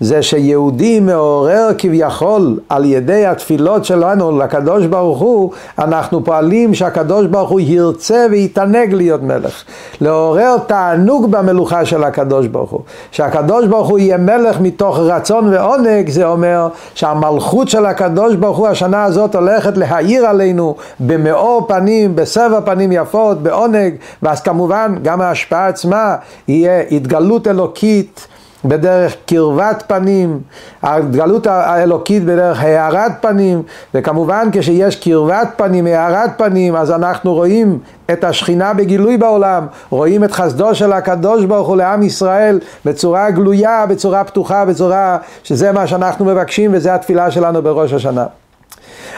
זה 0.00 0.22
שיהודי 0.22 1.00
מעורר 1.00 1.68
כביכול 1.78 2.60
על 2.68 2.84
ידי 2.84 3.26
התפילות 3.26 3.84
שלנו 3.84 4.38
לקדוש 4.38 4.86
ברוך 4.86 5.18
הוא, 5.18 5.50
אנחנו 5.78 6.24
פועלים 6.24 6.74
שהקדוש 6.74 7.26
ברוך 7.26 7.50
הוא 7.50 7.60
ירצה 7.60 8.26
ויתענג 8.30 8.94
להיות 8.94 9.22
מלך. 9.22 9.62
לעורר 10.00 10.56
תענוג 10.66 11.30
במלוכה 11.30 11.84
של 11.84 12.04
הקדוש 12.04 12.46
ברוך 12.46 12.70
הוא. 12.70 12.80
שהקדוש 13.10 13.66
ברוך 13.66 13.88
הוא 13.88 13.98
יהיה 13.98 14.16
מלך 14.16 14.60
מתוך 14.60 14.98
רצון 14.98 15.54
ועונג, 15.54 16.10
זה 16.10 16.26
אומר 16.26 16.68
שהמלכות 16.94 17.68
של 17.68 17.86
הקדוש 17.86 18.34
ברוך 18.34 18.58
הוא 18.58 18.68
השנה 18.68 19.04
הזאת 19.04 19.34
הולכת 19.34 19.76
להאיר 19.76 20.26
עלינו 20.26 20.74
במאור 21.00 21.66
פנים, 21.68 22.16
בסבע 22.16 22.60
פנים 22.60 22.92
יפות, 22.92 23.42
בעונג, 23.42 23.94
ואז 24.22 24.40
כמובן 24.40 24.94
גם 25.02 25.20
ההשפעה 25.20 25.68
עצמה 25.68 26.16
יהיה 26.48 26.82
התגלות 26.90 27.48
אלוקית. 27.48 28.26
בדרך 28.64 29.16
קרבת 29.26 29.82
פנים, 29.86 30.40
הגלות 30.82 31.46
האלוקית 31.46 32.24
בדרך 32.24 32.62
הארת 32.62 33.12
פנים, 33.20 33.62
וכמובן 33.94 34.48
כשיש 34.52 34.96
קרבת 34.96 35.48
פנים, 35.56 35.86
הארת 35.86 36.30
פנים, 36.36 36.76
אז 36.76 36.90
אנחנו 36.90 37.34
רואים 37.34 37.78
את 38.12 38.24
השכינה 38.24 38.74
בגילוי 38.74 39.16
בעולם, 39.16 39.66
רואים 39.90 40.24
את 40.24 40.32
חסדו 40.32 40.74
של 40.74 40.92
הקדוש 40.92 41.44
ברוך 41.44 41.68
הוא 41.68 41.76
לעם 41.76 42.02
ישראל 42.02 42.60
בצורה 42.84 43.30
גלויה, 43.30 43.86
בצורה 43.86 44.24
פתוחה, 44.24 44.64
בצורה 44.64 45.18
שזה 45.42 45.72
מה 45.72 45.86
שאנחנו 45.86 46.24
מבקשים 46.24 46.70
וזה 46.74 46.94
התפילה 46.94 47.30
שלנו 47.30 47.62
בראש 47.62 47.92
השנה. 47.92 48.26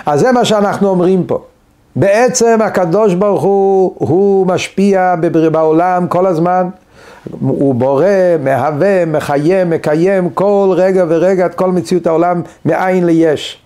אז 0.07 0.21
זה 0.21 0.33
מה 0.33 0.45
שאנחנו 0.45 0.89
אומרים 0.89 1.25
פה. 1.25 1.39
בעצם 1.97 2.59
הקדוש 2.63 3.15
ברוך 3.15 3.43
הוא, 3.43 3.95
הוא 3.99 4.47
משפיע 4.47 5.15
בעולם 5.53 6.07
כל 6.09 6.27
הזמן. 6.27 6.69
הוא 7.41 7.75
בורא, 7.75 8.07
מהווה, 8.41 9.05
מחיה, 9.05 9.65
מקיים 9.65 10.31
כל 10.31 10.75
רגע 10.77 11.05
ורגע 11.09 11.47
את 11.47 11.55
כל 11.55 11.71
מציאות 11.73 12.07
העולם 12.07 12.43
מאין 12.65 13.07
ליש. 13.07 13.63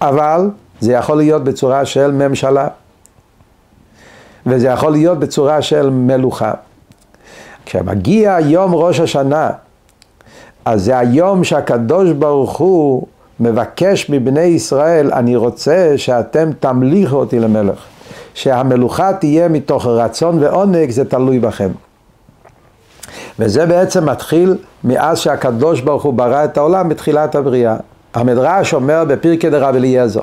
אבל 0.00 0.50
זה 0.80 0.92
יכול 0.92 1.16
להיות 1.16 1.44
בצורה 1.44 1.84
של 1.84 2.10
ממשלה, 2.10 2.68
וזה 4.46 4.66
יכול 4.68 4.92
להיות 4.92 5.18
בצורה 5.18 5.62
של 5.62 5.90
מלוכה. 5.90 6.52
כשמגיע 7.66 8.38
יום 8.40 8.74
ראש 8.74 9.00
השנה, 9.00 9.50
אז 10.64 10.84
זה 10.84 10.98
היום 10.98 11.44
שהקדוש 11.44 12.10
ברוך 12.10 12.56
הוא 12.56 13.06
מבקש 13.40 14.10
מבני 14.10 14.40
ישראל, 14.40 15.12
אני 15.12 15.36
רוצה 15.36 15.92
שאתם 15.96 16.50
תמליכו 16.60 17.16
אותי 17.16 17.40
למלך. 17.40 17.86
שהמלוכה 18.34 19.12
תהיה 19.12 19.48
מתוך 19.48 19.86
רצון 19.86 20.42
ועונג, 20.42 20.90
זה 20.90 21.04
תלוי 21.04 21.38
בכם. 21.38 21.68
וזה 23.38 23.66
בעצם 23.66 24.08
מתחיל 24.08 24.56
מאז 24.84 25.18
שהקדוש 25.18 25.80
ברוך 25.80 26.02
הוא 26.02 26.14
ברא 26.14 26.44
את 26.44 26.56
העולם 26.56 26.88
בתחילת 26.88 27.34
הבריאה. 27.34 27.76
המדרש 28.14 28.74
אומר 28.74 29.04
בפרקי 29.08 29.50
דרב 29.50 29.74
אליעזר, 29.74 30.20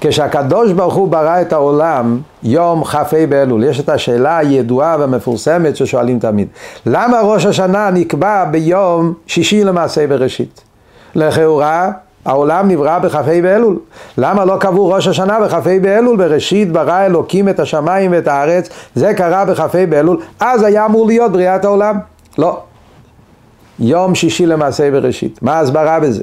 כשהקדוש 0.00 0.72
ברוך 0.72 0.94
הוא 0.94 1.08
ברא 1.08 1.40
את 1.40 1.52
העולם 1.52 2.20
יום 2.42 2.84
כ"ה 2.84 3.26
באלול, 3.28 3.64
יש 3.64 3.80
את 3.80 3.88
השאלה 3.88 4.38
הידועה 4.38 4.96
והמפורסמת 4.98 5.76
ששואלים 5.76 6.18
תמיד, 6.18 6.48
למה 6.86 7.20
ראש 7.20 7.46
השנה 7.46 7.90
נקבע 7.90 8.44
ביום 8.44 9.14
שישי 9.26 9.64
למעשה 9.64 10.06
בראשית? 10.06 10.60
לכאורה 11.14 11.90
העולם 12.24 12.68
נברא 12.68 12.98
בכ"ה 12.98 13.22
באלול. 13.42 13.78
למה 14.18 14.44
לא 14.44 14.56
קבעו 14.60 14.88
ראש 14.88 15.08
השנה 15.08 15.40
בכ"ה 15.40 15.60
באלול? 15.82 16.16
בראשית 16.16 16.72
ברא 16.72 17.06
אלוקים 17.06 17.48
את 17.48 17.60
השמיים 17.60 18.12
ואת 18.12 18.28
הארץ, 18.28 18.68
זה 18.94 19.14
קרה 19.14 19.44
בכ"ה 19.44 19.86
באלול, 19.86 20.20
אז 20.40 20.62
היה 20.62 20.86
אמור 20.86 21.06
להיות 21.06 21.32
בריאת 21.32 21.64
העולם. 21.64 21.98
לא. 22.38 22.60
יום 23.78 24.14
שישי 24.14 24.46
למעשה 24.46 24.90
בראשית. 24.90 25.42
מה 25.42 25.54
ההסברה 25.54 26.00
בזה? 26.00 26.22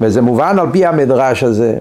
וזה 0.00 0.20
מובן 0.20 0.58
על 0.58 0.66
פי 0.72 0.86
המדרש 0.86 1.42
הזה. 1.42 1.78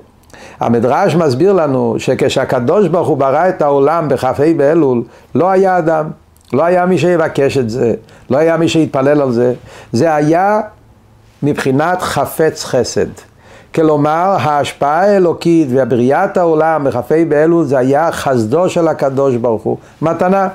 המדרש 0.59 1.15
מסביר 1.15 1.53
לנו 1.53 1.95
שכשהקדוש 1.97 2.87
ברוך 2.87 3.07
הוא 3.07 3.17
ברא 3.17 3.49
את 3.49 3.61
העולם 3.61 4.07
בכ"ה 4.09 4.33
באלול, 4.57 5.03
לא 5.35 5.49
היה 5.49 5.77
אדם, 5.77 6.09
לא 6.53 6.63
היה 6.63 6.85
מי 6.85 6.97
שיבקש 6.97 7.57
את 7.57 7.69
זה, 7.69 7.93
לא 8.29 8.37
היה 8.37 8.57
מי 8.57 8.69
שיתפלל 8.69 9.21
על 9.21 9.31
זה, 9.31 9.53
זה 9.91 10.15
היה 10.15 10.61
מבחינת 11.43 12.01
חפץ 12.01 12.63
חסד. 12.63 13.28
כלומר, 13.75 14.35
ההשפעה 14.39 15.01
האלוקית 15.01 15.67
והבריאת 15.71 16.37
העולם 16.37 16.83
בכ"ה 16.83 17.25
באלול 17.29 17.65
זה 17.65 17.77
היה 17.77 18.11
חסדו 18.11 18.69
של 18.69 18.87
הקדוש 18.87 19.35
ברוך 19.35 19.63
הוא, 19.63 19.77
מתנה. 20.01 20.47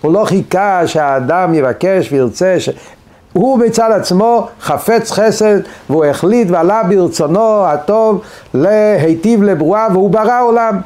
הוא 0.00 0.12
לא 0.12 0.24
חיכה 0.24 0.86
שהאדם 0.86 1.54
יבקש 1.54 2.12
וירצה, 2.12 2.60
ש... 2.60 2.68
הוא 3.32 3.58
מצד 3.58 3.90
עצמו 3.92 4.48
חפץ 4.60 5.10
חסד 5.10 5.58
והוא 5.90 6.04
החליט 6.04 6.50
ועלה 6.50 6.82
ברצונו 6.82 7.66
הטוב 7.66 8.22
להיטיב 8.54 9.42
לברוע 9.42 9.86
והוא 9.92 10.10
ברא 10.10 10.42
עולם. 10.42 10.80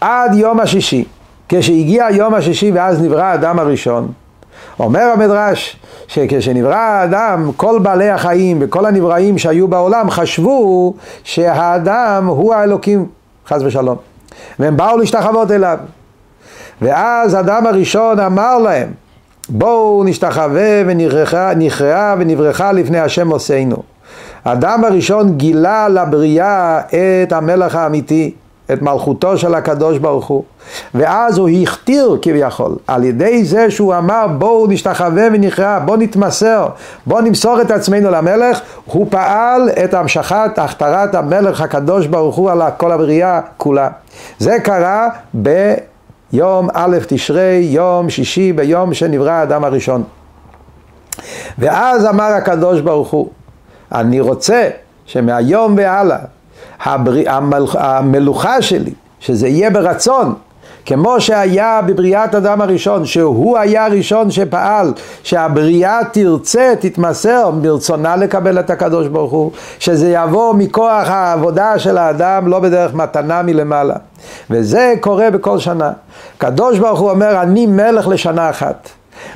עד 0.00 0.34
יום 0.34 0.60
השישי, 0.60 1.04
כשהגיע 1.48 2.06
יום 2.10 2.34
השישי 2.34 2.70
ואז 2.70 3.02
נברא 3.02 3.22
האדם 3.22 3.58
הראשון, 3.58 4.12
אומר 4.80 5.02
המדרש 5.02 5.76
שכשנברא 6.08 6.74
האדם 6.74 7.50
כל 7.56 7.78
בעלי 7.82 8.10
החיים 8.10 8.58
וכל 8.60 8.86
הנבראים 8.86 9.38
שהיו 9.38 9.68
בעולם 9.68 10.10
חשבו 10.10 10.94
שהאדם 11.24 12.26
הוא 12.26 12.54
האלוקים 12.54 13.06
חס 13.46 13.62
ושלום. 13.64 13.96
והם 14.58 14.76
באו 14.76 14.98
להשתחוות 14.98 15.50
אליו. 15.50 15.78
ואז 16.82 17.34
האדם 17.34 17.66
הראשון 17.66 18.20
אמר 18.20 18.58
להם, 18.58 18.88
בואו 19.48 20.04
נשתחווה 20.04 20.82
ונכרעה 20.86 22.14
ונברכה 22.18 22.72
לפני 22.72 22.98
השם 22.98 23.28
עושינו. 23.28 23.76
האדם 24.44 24.84
הראשון 24.84 25.36
גילה 25.36 25.88
לבריאה 25.88 26.80
את 27.24 27.32
המלך 27.32 27.74
האמיתי, 27.74 28.34
את 28.72 28.82
מלכותו 28.82 29.38
של 29.38 29.54
הקדוש 29.54 29.98
ברוך 29.98 30.26
הוא. 30.26 30.44
ואז 30.94 31.38
הוא 31.38 31.48
הכתיר 31.48 32.18
כביכול, 32.22 32.76
על 32.86 33.04
ידי 33.04 33.44
זה 33.44 33.70
שהוא 33.70 33.94
אמר 33.94 34.26
בואו 34.38 34.66
נשתחווה 34.66 35.28
ונכרע, 35.32 35.78
בואו 35.78 35.96
נתמסר, 35.96 36.68
בואו 37.06 37.20
נמסור 37.20 37.60
את 37.60 37.70
עצמנו 37.70 38.10
למלך, 38.10 38.60
הוא 38.84 39.06
פעל 39.10 39.70
את 39.84 39.94
המשכת, 39.94 40.50
הכתרת 40.56 41.14
המלך 41.14 41.60
הקדוש 41.60 42.06
ברוך 42.06 42.36
הוא 42.36 42.50
על 42.50 42.62
כל 42.76 42.92
הבריאה 42.92 43.40
כולה. 43.56 43.88
זה 44.38 44.56
קרה 44.64 45.08
ביום 45.34 46.68
א' 46.74 46.96
תשרי, 47.06 47.68
יום 47.70 48.10
שישי, 48.10 48.52
ביום 48.52 48.94
שנברא 48.94 49.30
האדם 49.30 49.64
הראשון. 49.64 50.04
ואז 51.58 52.06
אמר 52.06 52.24
הקדוש 52.24 52.80
ברוך 52.80 53.10
הוא, 53.10 53.28
אני 53.92 54.20
רוצה 54.20 54.68
שמהיום 55.06 55.74
והלאה 55.76 56.18
הבר... 56.84 57.12
המלוכ... 57.26 57.76
המלוכה 57.78 58.62
שלי, 58.62 58.92
שזה 59.20 59.48
יהיה 59.48 59.70
ברצון, 59.70 60.34
כמו 60.86 61.20
שהיה 61.20 61.80
בבריאת 61.86 62.34
אדם 62.34 62.60
הראשון, 62.60 63.04
שהוא 63.04 63.58
היה 63.58 63.86
הראשון 63.86 64.30
שפעל, 64.30 64.92
שהבריאה 65.22 66.00
תרצה, 66.12 66.74
תתמסר 66.80 67.50
ברצונה 67.50 68.16
לקבל 68.16 68.58
את 68.58 68.70
הקדוש 68.70 69.06
ברוך 69.08 69.32
הוא, 69.32 69.50
שזה 69.78 70.10
יבוא 70.10 70.54
מכוח 70.54 71.08
העבודה 71.08 71.78
של 71.78 71.98
האדם, 71.98 72.48
לא 72.48 72.60
בדרך 72.60 72.94
מתנה 72.94 73.42
מלמעלה. 73.42 73.94
וזה 74.50 74.94
קורה 75.00 75.30
בכל 75.30 75.58
שנה. 75.58 75.90
קדוש 76.38 76.78
ברוך 76.78 77.00
הוא 77.00 77.10
אומר, 77.10 77.42
אני 77.42 77.66
מלך 77.66 78.08
לשנה 78.08 78.50
אחת. 78.50 78.88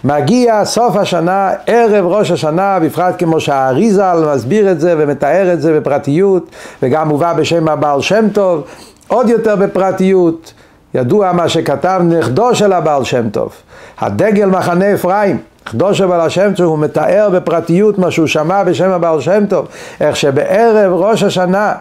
מגיע 0.05 0.65
סוף 0.65 0.97
השנה, 0.97 1.51
ערב 1.67 2.07
ראש 2.07 2.31
השנה, 2.31 2.79
בפרט 2.81 3.15
כמו 3.19 3.41
שהאריזל 3.41 4.33
מסביר 4.35 4.71
את 4.71 4.81
זה 4.81 4.95
ומתאר 4.99 5.53
את 5.53 5.63
זה 5.63 5.81
בפרטיות, 5.81 6.51
וגם 6.83 7.09
מובא 7.09 7.33
בשם 7.33 7.69
הבעל 7.69 8.01
שם 8.01 8.29
טוב, 8.33 8.63
עוד 9.09 9.29
יותר 9.29 9.57
בפרטיות. 9.57 10.53
ידוע 10.95 11.33
מה 11.33 11.49
שכתב 11.49 12.03
נכדו 12.05 12.55
של 12.55 12.73
הבעל 12.73 13.05
שם 13.05 13.31
טוב, 13.31 13.53
הדגל 13.99 14.47
מחנה 14.47 14.95
אפרים, 14.95 15.39
נכדו 15.67 15.95
של 15.95 16.07
בעל 16.07 16.29
שם 16.29 16.53
טוב, 16.57 16.67
הוא 16.67 16.79
מתאר 16.79 17.31
בפרטיות 17.33 17.99
מה 17.99 18.11
שהוא 18.11 18.27
שמע 18.27 18.65
בשם 18.65 18.91
הבעל 18.91 19.21
שם 19.21 19.47
טוב, 19.47 19.67
איך 20.01 20.17
שבערב 20.17 20.93
ראש 20.93 21.23
השנה, 21.23 21.75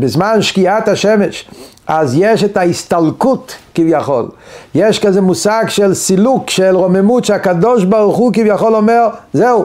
בזמן 0.00 0.42
שקיעת 0.42 0.88
השמש, 0.88 1.48
אז 1.92 2.14
יש 2.18 2.44
את 2.44 2.56
ההסתלקות 2.56 3.56
כביכול. 3.74 4.28
יש 4.74 4.98
כזה 4.98 5.20
מושג 5.20 5.64
של 5.68 5.94
סילוק, 5.94 6.50
של 6.50 6.76
רוממות, 6.76 7.24
שהקדוש 7.24 7.84
ברוך 7.84 8.16
הוא 8.16 8.32
כביכול 8.32 8.74
אומר, 8.74 9.08
זהו, 9.32 9.64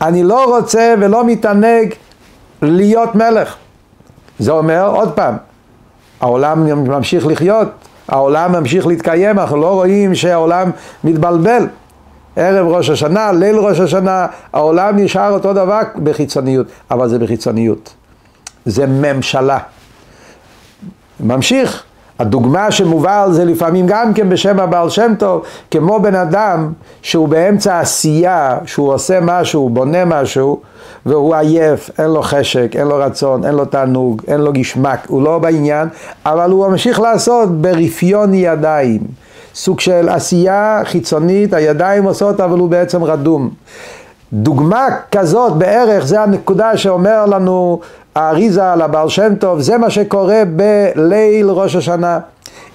אני 0.00 0.22
לא 0.22 0.56
רוצה 0.56 0.94
ולא 1.00 1.26
מתענג 1.26 1.94
להיות 2.62 3.14
מלך. 3.14 3.56
זה 4.38 4.52
אומר, 4.52 4.86
עוד 4.86 5.12
פעם, 5.12 5.36
העולם 6.20 6.66
ממשיך 6.88 7.26
לחיות, 7.26 7.68
העולם 8.08 8.52
ממשיך 8.52 8.86
להתקיים, 8.86 9.38
אנחנו 9.38 9.56
לא 9.56 9.74
רואים 9.74 10.14
שהעולם 10.14 10.70
מתבלבל. 11.04 11.66
ערב 12.36 12.66
ראש 12.66 12.90
השנה, 12.90 13.32
ליל 13.32 13.56
ראש 13.56 13.80
השנה, 13.80 14.26
העולם 14.52 14.96
נשאר 14.96 15.32
אותו 15.32 15.52
דבר 15.52 15.80
בחיצוניות, 16.02 16.66
אבל 16.90 17.08
זה 17.08 17.18
בחיצוניות. 17.18 17.94
זה 18.64 18.86
ממשלה. 18.86 19.58
ממשיך. 21.22 21.82
הדוגמה 22.18 22.70
שמובא 22.70 23.22
על 23.22 23.32
זה 23.32 23.44
לפעמים 23.44 23.86
גם 23.86 24.14
כן 24.14 24.28
בשם 24.28 24.60
הבעל 24.60 24.90
שם 24.90 25.12
טוב, 25.18 25.42
כמו 25.70 26.00
בן 26.00 26.14
אדם 26.14 26.72
שהוא 27.02 27.28
באמצע 27.28 27.80
עשייה, 27.80 28.58
שהוא 28.66 28.94
עושה 28.94 29.18
משהו, 29.22 29.68
בונה 29.68 30.04
משהו, 30.04 30.60
והוא 31.06 31.34
עייף, 31.34 31.90
אין 31.98 32.10
לו 32.10 32.22
חשק, 32.22 32.76
אין 32.76 32.86
לו 32.88 32.96
רצון, 32.96 33.44
אין 33.44 33.54
לו 33.54 33.64
תענוג, 33.64 34.22
אין 34.28 34.40
לו 34.40 34.52
גשמק, 34.52 34.98
הוא 35.06 35.22
לא 35.22 35.38
בעניין, 35.38 35.88
אבל 36.26 36.50
הוא 36.50 36.68
ממשיך 36.68 37.00
לעשות 37.00 37.60
ברפיון 37.60 38.34
ידיים. 38.34 39.00
סוג 39.54 39.80
של 39.80 40.08
עשייה 40.08 40.80
חיצונית, 40.84 41.54
הידיים 41.54 42.04
עושות 42.04 42.40
אבל 42.40 42.58
הוא 42.58 42.68
בעצם 42.68 43.04
רדום. 43.04 43.50
דוגמה 44.32 44.86
כזאת 45.10 45.52
בערך, 45.52 46.06
זה 46.06 46.20
הנקודה 46.20 46.76
שאומר 46.76 47.26
לנו 47.26 47.80
האריזה 48.14 48.72
על 48.72 48.82
הבעל 48.82 49.08
שם 49.08 49.34
טוב, 49.34 49.60
זה 49.60 49.78
מה 49.78 49.90
שקורה 49.90 50.42
בליל 50.56 51.50
ראש 51.50 51.76
השנה. 51.76 52.18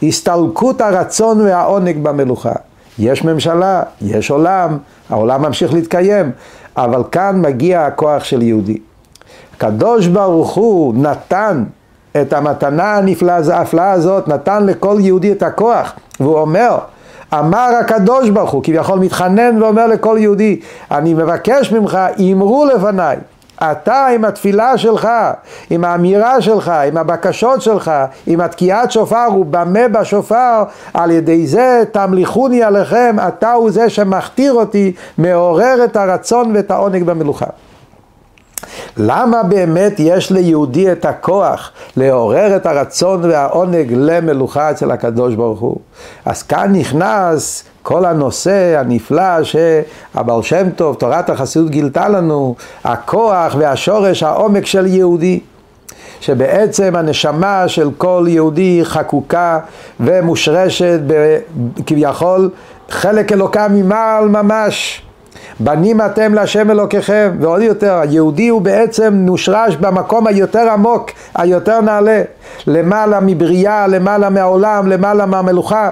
הסתלקות 0.04 0.82
הרצון 0.82 1.41
והעונג 1.41 2.04
במלוכה. 2.04 2.54
יש 3.00 3.24
ממשלה, 3.24 3.84
יש 4.02 4.32
עולם, 4.32 4.78
העולם 5.10 5.41
ממשיך 5.41 5.74
להתקיים, 5.74 6.32
אבל 6.78 7.04
כאן 7.12 7.41
מגיע 7.41 7.86
הכוח 7.86 8.24
של 8.24 8.41
יהודי. 8.41 8.78
הקדוש 9.56 10.08
ברוך 10.08 10.54
הוא 10.54 10.93
נתן 10.98 11.63
את 12.22 12.34
המתנה 12.34 12.96
הנפלאה 12.96 13.91
הזאת, 13.91 14.28
נתן 14.28 14.65
לכל 14.65 14.98
יהודי 15.00 15.32
את 15.32 15.43
הכוח, 15.43 15.93
והוא 16.20 16.39
אומר, 16.39 16.78
אמר 17.33 17.69
הקדוש 17.79 18.29
ברוך 18.29 18.51
הוא, 18.51 18.63
כביכול 18.63 18.99
מתחנן 18.99 19.63
ואומר 19.63 19.87
לכל 19.87 20.17
יהודי, 20.19 20.59
אני 20.91 21.13
מבקש 21.13 21.71
ממך, 21.71 21.97
אמרו 22.19 22.65
לפניי 22.65 23.17
אתה 23.63 24.05
עם 24.05 24.25
התפילה 24.25 24.77
שלך, 24.77 25.07
עם 25.69 25.85
האמירה 25.85 26.41
שלך, 26.41 26.69
עם 26.69 26.97
הבקשות 26.97 27.61
שלך, 27.61 27.91
עם 28.27 28.41
התקיעת 28.41 28.91
שופר 28.91 29.27
ובמה 29.39 29.87
בשופר, 29.87 30.63
על 30.93 31.11
ידי 31.11 31.47
זה 31.47 31.83
תמליכוני 31.91 32.63
עליכם, 32.63 33.15
אתה 33.27 33.53
הוא 33.53 33.71
זה 33.71 33.89
שמכתיר 33.89 34.53
אותי, 34.53 34.93
מעורר 35.17 35.83
את 35.83 35.95
הרצון 35.95 36.51
ואת 36.55 36.71
העונג 36.71 37.03
במלוכה. 37.03 37.45
למה 38.98 39.43
באמת 39.43 39.93
יש 39.98 40.32
ליהודי 40.32 40.91
את 40.91 41.06
הכוח 41.06 41.72
לעורר 41.98 42.56
את 42.56 42.65
הרצון 42.65 43.26
והעונג 43.26 43.93
למלוכה 43.96 44.72
אצל 44.72 44.91
הקדוש 44.91 45.36
ברוך 45.36 45.60
הוא? 45.60 45.78
אז 46.26 46.43
כאן 46.43 46.76
נכנס 46.76 47.63
כל 47.84 48.06
הנושא 48.06 48.80
הנפלא 48.80 49.43
שהבעל 49.43 50.41
שם 50.41 50.70
טוב, 50.70 50.96
תורת 50.96 51.30
החסידות 51.30 51.70
גילתה 51.70 52.10
לנו, 52.10 52.56
הכוח 52.84 53.56
והשורש, 53.60 54.24
העומק 54.24 54.65
של 54.65 54.86
יהודי. 54.86 55.39
שבעצם 56.20 56.96
הנשמה 56.96 57.67
של 57.67 57.89
כל 57.98 58.26
יהודי 58.28 58.80
חקוקה 58.84 59.60
ומושרשת 60.00 61.00
כביכול 61.86 62.50
חלק 62.89 63.32
אלוקה 63.32 63.67
ממעל 63.67 64.28
ממש. 64.28 65.07
בנים 65.60 66.02
אתם 66.02 66.34
להשם 66.34 66.71
אלוקיכם, 66.71 67.32
ועוד 67.39 67.62
יותר, 67.62 68.00
היהודי 68.00 68.47
הוא 68.47 68.62
בעצם 68.62 69.13
נושרש 69.13 69.76
במקום 69.76 70.28
היותר 70.28 70.69
עמוק, 70.69 71.12
היותר 71.36 71.82
נעלה, 71.82 72.21
למעלה 72.67 73.19
מבריאה, 73.19 73.88
למעלה 73.88 74.30
מהעולם, 74.30 74.88
למעלה 74.88 75.26
מהמלוכה, 75.26 75.89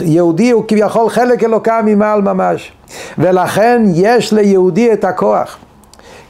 יהודי 0.00 0.50
הוא 0.50 0.64
כביכול 0.68 1.08
חלק 1.08 1.44
אלוקה 1.44 1.80
ממעל 1.84 2.22
ממש, 2.22 2.72
ולכן 3.18 3.82
יש 3.94 4.32
ליהודי 4.32 4.92
את 4.92 5.04
הכוח. 5.04 5.58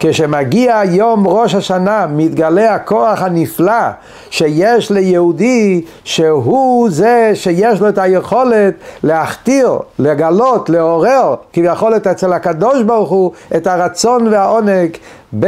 כשמגיע 0.04 0.80
יום 0.84 1.26
ראש 1.26 1.54
השנה 1.54 2.06
מתגלה 2.06 2.74
הכוח 2.74 3.22
הנפלא 3.22 3.88
שיש 4.30 4.90
ליהודי 4.90 5.84
שהוא 6.04 6.90
זה 6.90 7.30
שיש 7.34 7.80
לו 7.80 7.88
את 7.88 7.98
היכולת 7.98 8.74
להכתיר, 9.02 9.78
לגלות, 9.98 10.70
לעורר 10.70 11.34
כביכולת 11.52 12.06
אצל 12.06 12.32
הקדוש 12.32 12.82
ברוך 12.82 13.10
הוא 13.10 13.32
את 13.56 13.66
הרצון 13.66 14.26
והעונג 14.26 14.96
ב, 15.40 15.46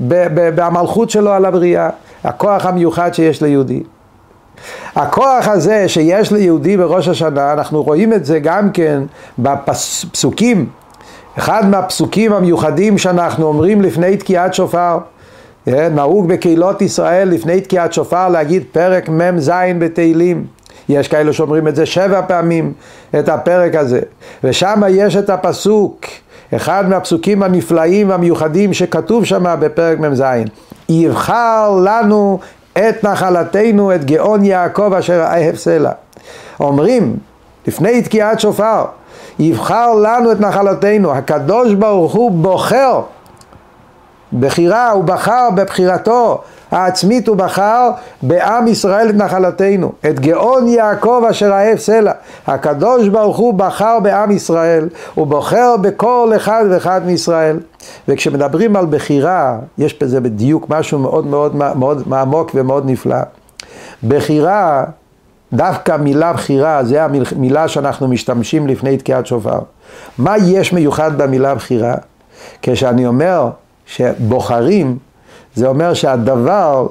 ב, 0.00 0.26
ב, 0.34 0.50
במלכות 0.54 1.10
שלו 1.10 1.32
על 1.32 1.44
הבריאה, 1.44 1.90
הכוח 2.24 2.66
המיוחד 2.66 3.14
שיש 3.14 3.42
ליהודי. 3.42 3.82
הכוח 4.96 5.48
הזה 5.48 5.88
שיש 5.88 6.32
ליהודי 6.32 6.76
בראש 6.76 7.08
השנה, 7.08 7.52
אנחנו 7.52 7.82
רואים 7.82 8.12
את 8.12 8.24
זה 8.24 8.38
גם 8.38 8.70
כן 8.70 9.02
בפסוקים 9.38 10.66
אחד 11.38 11.68
מהפסוקים 11.68 12.32
המיוחדים 12.32 12.98
שאנחנו 12.98 13.46
אומרים 13.46 13.82
לפני 13.82 14.16
תקיעת 14.16 14.54
שופר, 14.54 14.98
אה, 15.68 15.88
נהוג 15.88 16.28
בקהילות 16.28 16.82
ישראל 16.82 17.28
לפני 17.28 17.60
תקיעת 17.60 17.92
שופר 17.92 18.28
להגיד 18.28 18.62
פרק 18.72 19.08
מ"ז 19.08 19.50
בתהילים. 19.78 20.46
יש 20.88 21.08
כאלה 21.08 21.32
שאומרים 21.32 21.68
את 21.68 21.76
זה 21.76 21.86
שבע 21.86 22.22
פעמים, 22.22 22.72
את 23.18 23.28
הפרק 23.28 23.74
הזה. 23.74 24.00
ושם 24.44 24.82
יש 24.88 25.16
את 25.16 25.30
הפסוק, 25.30 26.00
אחד 26.56 26.88
מהפסוקים 26.88 27.42
הנפלאים 27.42 28.08
והמיוחדים 28.08 28.72
שכתוב 28.72 29.24
שם 29.24 29.54
בפרק 29.60 29.98
מ"ז. 29.98 30.22
יבחר 30.88 31.80
לנו 31.84 32.38
את 32.72 33.04
נחלתנו, 33.04 33.94
את 33.94 34.04
גאון 34.04 34.44
יעקב 34.44 34.92
אשר 34.92 35.20
אהב 35.20 35.56
סלע. 35.56 35.90
אומרים, 36.60 37.16
לפני 37.66 38.02
תקיעת 38.02 38.40
שופר, 38.40 38.84
יבחר 39.38 39.94
לנו 39.94 40.32
את 40.32 40.40
נחלתנו. 40.40 41.12
הקדוש 41.12 41.74
ברוך 41.74 42.12
הוא 42.12 42.30
בוחר, 42.30 43.00
בחירה, 44.32 44.90
הוא 44.90 45.04
בחר 45.04 45.48
בבחירתו 45.54 46.40
העצמית 46.74 47.28
הוא 47.28 47.36
בחר 47.36 47.90
בעם 48.22 48.66
ישראל 48.66 49.10
את 49.10 49.14
נחלתנו, 49.14 49.92
את 50.10 50.20
גאון 50.20 50.68
יעקב 50.68 51.22
אשר 51.30 51.52
אהב 51.52 51.78
סלע. 51.78 52.12
הקדוש 52.46 53.08
ברוך 53.08 53.36
הוא 53.36 53.54
בחר 53.54 53.98
בעם 54.02 54.30
ישראל, 54.30 54.88
הוא 55.14 55.26
בוחר 55.26 55.76
בכל 55.80 56.32
אחד 56.36 56.64
ואחד 56.70 57.00
מישראל. 57.06 57.58
וכשמדברים 58.08 58.76
על 58.76 58.86
בחירה, 58.86 59.58
יש 59.78 59.98
בזה 60.02 60.20
בדיוק 60.20 60.66
משהו 60.68 60.98
מאוד 60.98 61.26
מאוד 61.26 61.56
מאוד 61.56 62.02
עמוק 62.12 62.50
ומאוד 62.54 62.90
נפלא. 62.90 63.20
בחירה, 64.08 64.84
דווקא 65.54 65.96
מילה 65.96 66.32
בחירה, 66.32 66.84
זה 66.84 67.04
המילה 67.04 67.68
שאנחנו 67.68 68.08
משתמשים 68.08 68.66
לפני 68.66 68.96
תקיעת 68.96 69.26
שופר. 69.26 69.58
מה 70.18 70.34
יש 70.38 70.72
מיוחד 70.72 71.22
במילה 71.22 71.54
בחירה? 71.54 71.94
כשאני 72.62 73.06
אומר 73.06 73.48
שבוחרים, 73.86 74.98
זה 75.54 75.66
אומר 75.66 75.94
שהדבר 75.94 76.86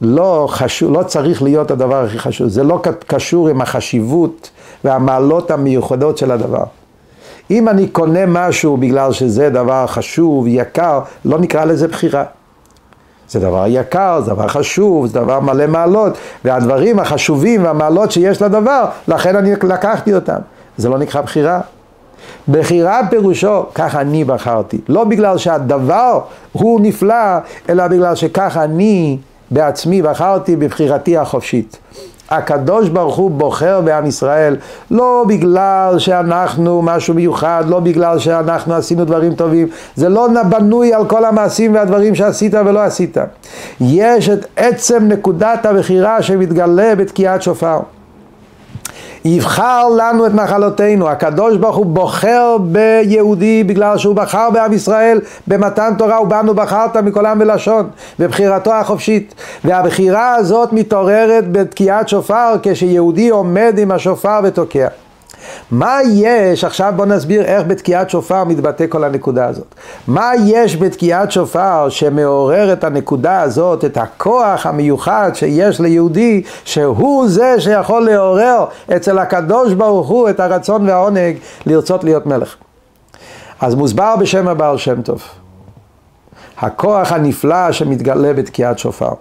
לא, 0.00 0.46
חשוב, 0.50 0.92
לא 0.92 1.02
צריך 1.02 1.42
להיות 1.42 1.70
הדבר 1.70 2.04
הכי 2.04 2.18
חשוב, 2.18 2.48
זה 2.48 2.62
לא 2.62 2.82
קשור 3.06 3.48
עם 3.48 3.60
החשיבות 3.60 4.50
והמעלות 4.84 5.50
המיוחדות 5.50 6.18
של 6.18 6.30
הדבר. 6.30 6.64
אם 7.50 7.68
אני 7.68 7.88
קונה 7.88 8.26
משהו 8.26 8.76
בגלל 8.76 9.12
שזה 9.12 9.50
דבר 9.50 9.86
חשוב, 9.86 10.46
יקר, 10.48 11.00
לא 11.24 11.38
נקרא 11.38 11.64
לזה 11.64 11.88
בחירה. 11.88 12.24
זה 13.28 13.40
דבר 13.40 13.64
יקר, 13.68 14.20
זה 14.24 14.30
דבר 14.30 14.48
חשוב, 14.48 15.06
זה 15.06 15.20
דבר 15.20 15.40
מלא 15.40 15.66
מעלות, 15.66 16.18
והדברים 16.44 16.98
החשובים 16.98 17.64
והמעלות 17.64 18.12
שיש 18.12 18.42
לדבר, 18.42 18.84
לכן 19.08 19.36
אני 19.36 19.52
לקחתי 19.62 20.14
אותם. 20.14 20.38
זה 20.76 20.88
לא 20.88 20.98
נקרא 20.98 21.20
בחירה. 21.20 21.60
בחירה 22.48 23.00
פירושו, 23.10 23.62
ככה 23.74 24.00
אני 24.00 24.24
בחרתי. 24.24 24.80
לא 24.88 25.04
בגלל 25.04 25.38
שהדבר 25.38 26.20
הוא 26.52 26.80
נפלא, 26.80 27.38
אלא 27.68 27.88
בגלל 27.88 28.14
שככה 28.14 28.64
אני 28.64 29.18
בעצמי 29.50 30.02
בחרתי 30.02 30.56
בבחירתי 30.56 31.16
החופשית. 31.16 31.78
הקדוש 32.36 32.88
ברוך 32.88 33.16
הוא 33.16 33.30
בוחר 33.30 33.80
בעם 33.80 34.06
ישראל 34.06 34.56
לא 34.90 35.24
בגלל 35.28 35.98
שאנחנו 35.98 36.82
משהו 36.82 37.14
מיוחד, 37.14 37.64
לא 37.68 37.80
בגלל 37.80 38.18
שאנחנו 38.18 38.74
עשינו 38.74 39.04
דברים 39.04 39.34
טובים, 39.34 39.68
זה 39.96 40.08
לא 40.08 40.28
בנוי 40.48 40.94
על 40.94 41.04
כל 41.06 41.24
המעשים 41.24 41.74
והדברים 41.74 42.14
שעשית 42.14 42.54
ולא 42.54 42.80
עשית. 42.80 43.16
יש 43.80 44.28
את 44.28 44.46
עצם 44.56 45.08
נקודת 45.08 45.66
הבחירה 45.66 46.22
שמתגלה 46.22 46.94
בתקיעת 46.94 47.42
שופר. 47.42 47.80
יבחר 49.24 49.88
לנו 49.96 50.26
את 50.26 50.34
נחלותינו. 50.34 51.08
הקדוש 51.08 51.56
ברוך 51.56 51.76
הוא 51.76 51.86
בוחר 51.86 52.56
ביהודי 52.60 53.64
בגלל 53.64 53.98
שהוא 53.98 54.16
בחר 54.16 54.50
בעם 54.50 54.72
ישראל. 54.72 55.20
במתן 55.46 55.94
תורה 55.98 56.22
ובנו 56.22 56.54
בחרת 56.54 56.96
מכל 56.96 57.26
עם 57.26 57.40
ולשון 57.40 57.88
בבחירתו 58.18 58.74
החופשית. 58.74 59.34
והבחירה 59.64 60.34
הזאת 60.34 60.72
מתעוררת 60.72 61.52
בתקיעת 61.52 62.08
שופר 62.08 62.56
כשיהודי 62.62 63.28
עומד 63.28 63.74
עם 63.78 63.90
השופר 63.90 64.40
ותוקע 64.44 64.88
מה 65.70 65.98
יש, 66.12 66.64
עכשיו 66.64 66.92
בוא 66.96 67.06
נסביר 67.06 67.42
איך 67.42 67.66
בתקיעת 67.66 68.10
שופר 68.10 68.44
מתבטא 68.44 68.86
כל 68.88 69.04
הנקודה 69.04 69.46
הזאת. 69.46 69.74
מה 70.06 70.30
יש 70.44 70.76
בתקיעת 70.76 71.32
שופר 71.32 71.88
שמעורר 71.88 72.72
את 72.72 72.84
הנקודה 72.84 73.40
הזאת, 73.40 73.84
את 73.84 73.96
הכוח 73.96 74.66
המיוחד 74.66 75.30
שיש 75.34 75.80
ליהודי, 75.80 76.42
שהוא 76.64 77.28
זה 77.28 77.54
שיכול 77.58 78.04
לעורר 78.04 78.64
אצל 78.96 79.18
הקדוש 79.18 79.72
ברוך 79.72 80.08
הוא 80.08 80.30
את 80.30 80.40
הרצון 80.40 80.88
והעונג 80.88 81.36
לרצות 81.66 82.04
להיות 82.04 82.26
מלך. 82.26 82.54
אז 83.60 83.74
מוסבר 83.74 84.14
בשם 84.20 84.48
הבעל 84.48 84.78
שם 84.78 85.02
טוב. 85.02 85.22
הכוח 86.58 87.12
הנפלא 87.12 87.72
שמתגלה 87.72 88.32
בתקיעת 88.32 88.78
שופר. 88.78 89.12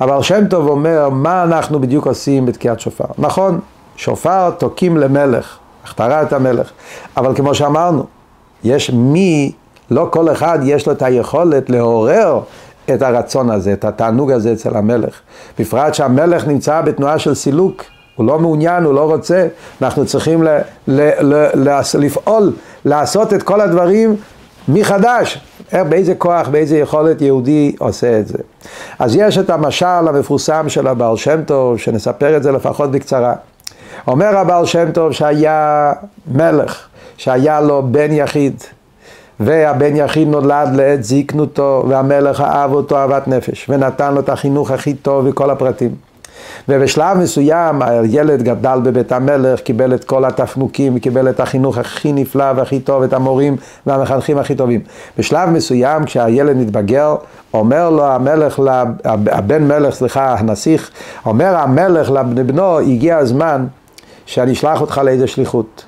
אבל 0.00 0.22
שם 0.22 0.46
טוב 0.46 0.68
אומר, 0.68 1.08
מה 1.08 1.42
אנחנו 1.42 1.80
בדיוק 1.80 2.06
עושים 2.06 2.46
בתקיעת 2.46 2.80
שופר? 2.80 3.04
נכון, 3.18 3.60
שופר 3.96 4.50
תוקים 4.50 4.96
למלך, 4.96 5.58
הכתרת 5.84 6.32
המלך. 6.32 6.70
אבל 7.16 7.34
כמו 7.34 7.54
שאמרנו, 7.54 8.06
יש 8.64 8.90
מי, 8.90 9.52
לא 9.90 10.08
כל 10.10 10.32
אחד 10.32 10.58
יש 10.62 10.86
לו 10.86 10.92
את 10.92 11.02
היכולת 11.02 11.70
לעורר 11.70 12.40
את 12.94 13.02
הרצון 13.02 13.50
הזה, 13.50 13.72
את 13.72 13.84
התענוג 13.84 14.30
הזה 14.30 14.52
אצל 14.52 14.76
המלך. 14.76 15.20
בפרט 15.58 15.94
שהמלך 15.94 16.46
נמצא 16.46 16.80
בתנועה 16.80 17.18
של 17.18 17.34
סילוק, 17.34 17.82
הוא 18.16 18.26
לא 18.26 18.38
מעוניין, 18.38 18.84
הוא 18.84 18.94
לא 18.94 19.10
רוצה, 19.10 19.46
אנחנו 19.82 20.06
צריכים 20.06 20.42
ל, 20.42 20.48
ל, 20.88 21.10
ל, 21.20 21.46
ל, 21.54 21.80
לפעול, 21.98 22.52
לעשות 22.84 23.34
את 23.34 23.42
כל 23.42 23.60
הדברים 23.60 24.16
מחדש. 24.68 25.40
באיזה 25.72 26.14
כוח, 26.14 26.48
באיזה 26.48 26.78
יכולת 26.78 27.22
יהודי 27.22 27.76
עושה 27.78 28.18
את 28.18 28.28
זה. 28.28 28.38
אז 28.98 29.16
יש 29.16 29.38
את 29.38 29.50
המשל 29.50 29.86
המפורסם 29.86 30.68
של 30.68 30.86
הבעל 30.86 31.16
שם 31.16 31.42
טוב, 31.46 31.78
שנספר 31.78 32.36
את 32.36 32.42
זה 32.42 32.52
לפחות 32.52 32.90
בקצרה. 32.90 33.34
אומר 34.06 34.36
הבעל 34.36 34.66
שם 34.66 34.92
טוב 34.92 35.12
שהיה 35.12 35.92
מלך, 36.32 36.86
שהיה 37.16 37.60
לו 37.60 37.82
בן 37.90 38.12
יחיד, 38.12 38.54
והבן 39.40 39.96
יחיד 39.96 40.28
נולד 40.28 40.68
לעת 40.74 41.04
זיקנותו, 41.04 41.84
והמלך 41.88 42.40
אהב 42.40 42.72
אותו 42.72 42.96
אהבת 42.96 43.28
נפש, 43.28 43.66
ונתן 43.68 44.14
לו 44.14 44.20
את 44.20 44.28
החינוך 44.28 44.70
הכי 44.70 44.94
טוב 44.94 45.26
וכל 45.28 45.50
הפרטים. 45.50 45.94
ובשלב 46.68 47.18
מסוים 47.18 47.82
הילד 47.82 48.42
גדל 48.42 48.78
בבית 48.82 49.12
המלך, 49.12 49.60
קיבל 49.60 49.94
את 49.94 50.04
כל 50.04 50.24
התפנוקים, 50.24 50.98
קיבל 50.98 51.30
את 51.30 51.40
החינוך 51.40 51.78
הכי 51.78 52.12
נפלא 52.12 52.52
והכי 52.56 52.80
טוב, 52.80 53.02
את 53.02 53.12
המורים 53.12 53.56
והמחנכים 53.86 54.38
הכי 54.38 54.54
טובים. 54.54 54.80
בשלב 55.18 55.50
מסוים 55.50 56.04
כשהילד 56.04 56.56
מתבגר, 56.56 57.14
אומר 57.54 57.90
לו 57.90 58.06
המלך, 58.06 58.62
הבן 59.04 59.68
מלך, 59.68 59.94
סליחה, 59.94 60.34
הנסיך, 60.38 60.90
אומר 61.26 61.56
המלך 61.56 62.10
לבנו, 62.10 62.78
הגיע 62.78 63.16
הזמן 63.16 63.66
שאני 64.26 64.52
אשלח 64.52 64.80
אותך 64.80 65.00
לאיזה 65.04 65.26
שליחות. 65.26 65.84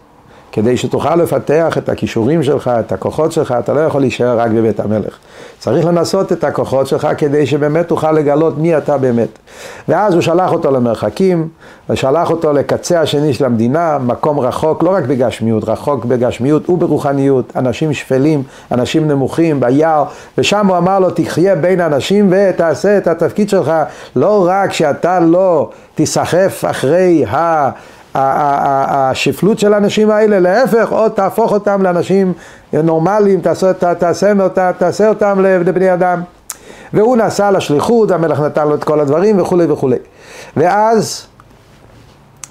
כדי 0.55 0.77
שתוכל 0.77 1.17
לפתח 1.17 1.79
את 1.79 1.89
הכישורים 1.89 2.43
שלך, 2.43 2.71
את 2.81 2.93
הכוחות 2.93 3.33
שלך, 3.33 3.55
אתה 3.59 3.73
לא 3.73 3.81
יכול 3.81 4.01
להישאר 4.01 4.39
רק 4.39 4.51
בבית 4.51 4.81
המלך. 4.81 5.19
צריך 5.59 5.87
לנסות 5.87 6.33
את 6.33 6.45
הכוחות 6.45 6.87
שלך 6.87 7.09
כדי 7.19 7.47
שבאמת 7.47 7.89
תוכל 7.89 8.13
לגלות 8.13 8.59
מי 8.59 8.77
אתה 8.77 8.99
באמת. 8.99 9.29
ואז 9.89 10.15
הוא 10.15 10.23
שלח 10.23 10.53
אותו 10.53 10.71
למרחקים, 10.71 11.49
ושלח 11.91 12.31
אותו 12.31 12.53
לקצה 12.53 13.01
השני 13.01 13.35
של 13.35 13.45
המדינה, 13.45 13.99
מקום 13.99 14.41
רחוק, 14.41 14.83
לא 14.83 14.91
רק 14.91 15.05
בגשמיות, 15.05 15.65
רחוק 15.69 16.05
בגשמיות 16.05 16.71
וברוחניות, 16.71 17.53
אנשים 17.57 17.93
שפלים, 17.93 18.43
אנשים 18.73 19.09
נמוכים, 19.09 19.61
ביער, 19.61 20.05
ושם 20.39 20.67
הוא 20.67 20.77
אמר 20.77 20.99
לו, 20.99 21.11
תחיה 21.11 21.57
בין 21.57 21.81
אנשים 21.81 22.33
ותעשה 22.33 22.99
את 22.99 23.07
התפקיד 23.07 23.49
שלך, 23.49 23.73
לא 24.17 24.47
רק 24.49 24.73
שאתה 24.73 25.21
לא 25.21 25.71
תיסחף 25.95 26.65
אחרי 26.71 27.25
ה... 27.25 27.71
השפלות 28.15 29.59
של 29.59 29.75
האנשים 29.75 30.11
האלה, 30.11 30.39
להפך, 30.39 30.93
עוד 30.93 31.13
תהפוך 31.13 31.53
אותם 31.53 31.83
לאנשים 31.83 32.33
נורמליים, 32.73 33.41
תעשה, 33.41 33.73
תעשה, 33.95 34.33
תעשה 34.79 35.09
אותם 35.09 35.41
לבני 35.41 35.95
אדם. 35.95 36.21
והוא 36.93 37.17
נסע 37.17 37.51
לשליחות, 37.51 38.11
המלך 38.11 38.41
נתן 38.41 38.69
לו 38.69 38.75
את 38.75 38.85
כל 38.85 39.01
הדברים 39.01 39.41
וכולי 39.41 39.73
וכולי. 39.73 39.97
ואז, 40.57 41.27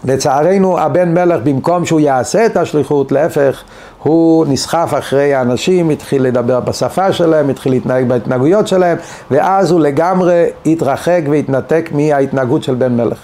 לצערנו, 0.05 0.79
הבן 0.79 1.13
מלך, 1.13 1.41
במקום 1.43 1.85
שהוא 1.85 1.99
יעשה 1.99 2.45
את 2.45 2.57
השליחות, 2.57 3.11
להפך, 3.11 3.63
הוא 4.03 4.45
נסחף 4.49 4.93
אחרי 4.97 5.33
האנשים, 5.33 5.89
התחיל 5.89 6.23
לדבר 6.23 6.59
בשפה 6.59 7.11
שלהם, 7.13 7.49
התחיל 7.49 7.71
להתנהג 7.71 8.07
בהתנהגויות 8.07 8.67
שלהם, 8.67 8.97
ואז 9.31 9.71
הוא 9.71 9.79
לגמרי 9.79 10.45
התרחק 10.65 11.21
והתנתק 11.29 11.89
מההתנהגות 11.91 12.63
של 12.63 12.75
בן 12.75 12.97
מלך. 12.97 13.17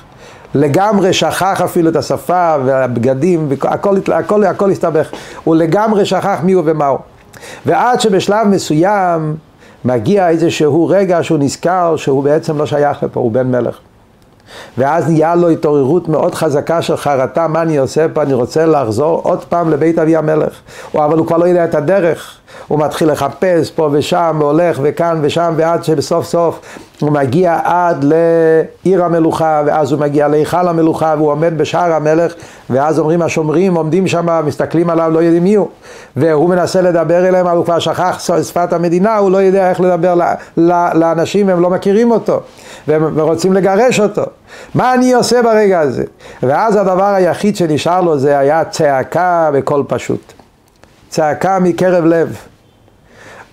לגמרי 0.56 1.14
שכח 1.14 1.62
אפילו 1.62 1.90
את 1.90 1.96
השפה 1.96 2.56
והבגדים, 2.66 3.48
והכל 3.50 3.98
הכל, 4.14 4.44
הכל 4.44 4.72
הסתבך. 4.72 5.10
הוא 5.44 5.56
לגמרי 5.56 6.06
שכח 6.06 6.40
מי 6.44 6.52
הוא 6.52 6.64
ומה 6.66 6.88
הוא. 6.88 7.00
ועד 7.66 8.02
שבשלב 8.02 8.48
מסוים 8.48 9.36
מגיע 9.86 10.30
איזשהו 10.30 10.88
רגע 10.88 11.24
שהוא 11.24 11.40
נזכר 11.40 11.96
שהוא 11.96 12.24
בעצם 12.24 12.58
לא 12.58 12.66
שייך 12.66 13.04
לפה, 13.04 13.20
הוא 13.20 13.32
בן 13.32 13.52
מלך. 13.52 13.80
ואז 14.78 15.10
נהיה 15.10 15.36
לו 15.36 15.50
התעוררות 15.50 16.10
מאוד 16.10 16.36
חזקה 16.36 16.82
של 16.82 16.98
חרטה, 16.98 17.48
מה 17.48 17.62
אני 17.62 17.78
עושה 17.78 18.06
פה, 18.14 18.22
אני 18.22 18.34
רוצה 18.34 18.66
לחזור 18.66 19.22
עוד 19.24 19.44
פעם 19.44 19.70
לבית 19.70 20.00
אבי 20.00 20.16
המלך. 20.16 20.54
אבל 20.96 21.18
הוא 21.18 21.28
כבר 21.28 21.38
לא 21.38 21.46
יודע 21.46 21.66
את 21.66 21.76
הדרך. 21.76 22.36
הוא 22.68 22.80
מתחיל 22.80 23.12
לחפש 23.12 23.72
פה 23.72 23.90
ושם, 23.92 24.38
והולך 24.40 24.80
וכאן 24.84 25.20
ושם, 25.22 25.54
ועד 25.58 25.84
שבסוף 25.84 26.26
סוף 26.26 26.60
הוא 27.00 27.12
מגיע 27.12 27.60
עד 27.64 28.04
לעיר 28.04 29.04
המלוכה, 29.04 29.64
ואז 29.66 29.92
הוא 29.92 30.00
מגיע 30.00 30.28
להיכל 30.28 30.68
המלוכה, 30.68 31.16
והוא 31.18 31.32
עומד 31.32 31.58
בשער 31.58 31.94
המלך, 31.94 32.34
ואז 32.70 33.00
אומרים 33.00 33.22
השומרים, 33.22 33.76
עומדים 33.76 34.08
שם, 34.08 34.46
מסתכלים 34.46 34.90
עליו, 34.90 35.12
לא 35.14 35.20
יודעים 35.20 35.44
מי 35.44 35.56
הוא. 35.56 35.68
והוא 36.16 36.50
מנסה 36.50 36.82
לדבר 36.82 37.28
אליהם, 37.28 37.48
אבל 37.48 37.58
הוא 37.58 37.66
כבר 37.66 37.80
שכח 37.80 38.20
שפת 38.42 38.74
המדינה, 38.74 39.18
הוא 39.18 39.32
לא 39.32 39.38
יודע 39.38 39.70
איך 39.70 39.82
לדבר 39.82 40.16
לאנשים, 40.94 41.50
הם 41.50 41.62
לא 41.62 41.70
מכירים 41.70 42.12
אותו, 42.12 42.40
ורוצים 42.90 43.54
לגרש 43.54 44.00
אותו. 44.00 44.24
מה 44.76 44.94
אני 44.94 45.14
עושה 45.14 45.42
ברגע 45.42 45.80
הזה? 45.80 46.04
ואז 46.44 46.76
הדבר 46.76 47.14
היחיד 47.14 47.56
שנשאר 47.56 48.02
לו 48.02 48.20
זה 48.20 48.40
היה 48.40 48.66
צעקה 48.66 49.50
בקול 49.54 49.84
פשוט. 49.88 50.34
צעקה 51.10 51.60
מקרב 51.60 52.06
לב. 52.06 52.38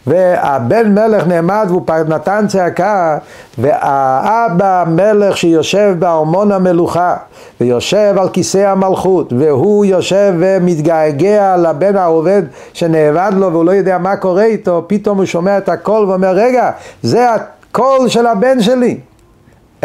והבן 0.07 0.94
מלך 0.94 1.27
נעמד 1.27 1.66
והוא 1.68 1.83
נתן 2.09 2.44
צעקה 2.49 3.18
והאבא 3.59 4.85
מלך 4.87 5.37
שיושב 5.37 5.94
בארמון 5.99 6.53
המלוכה 6.53 7.16
ויושב 7.61 8.14
על 8.18 8.29
כיסא 8.29 8.59
המלכות 8.59 9.33
והוא 9.38 9.85
יושב 9.85 10.35
ומתגעגע 10.38 11.57
לבן 11.57 11.96
העובד 11.96 12.42
שנאבד 12.72 13.31
לו 13.35 13.53
והוא 13.53 13.64
לא 13.64 13.70
יודע 13.70 13.99
מה 13.99 14.16
קורה 14.16 14.44
איתו 14.44 14.85
פתאום 14.87 15.18
הוא 15.18 15.27
שומע 15.27 15.59
את 15.59 15.68
הקול 15.68 16.11
ואומר 16.11 16.31
רגע 16.31 16.70
זה 17.03 17.27
הקול 17.35 18.09
של 18.09 18.27
הבן 18.27 18.61
שלי 18.61 18.99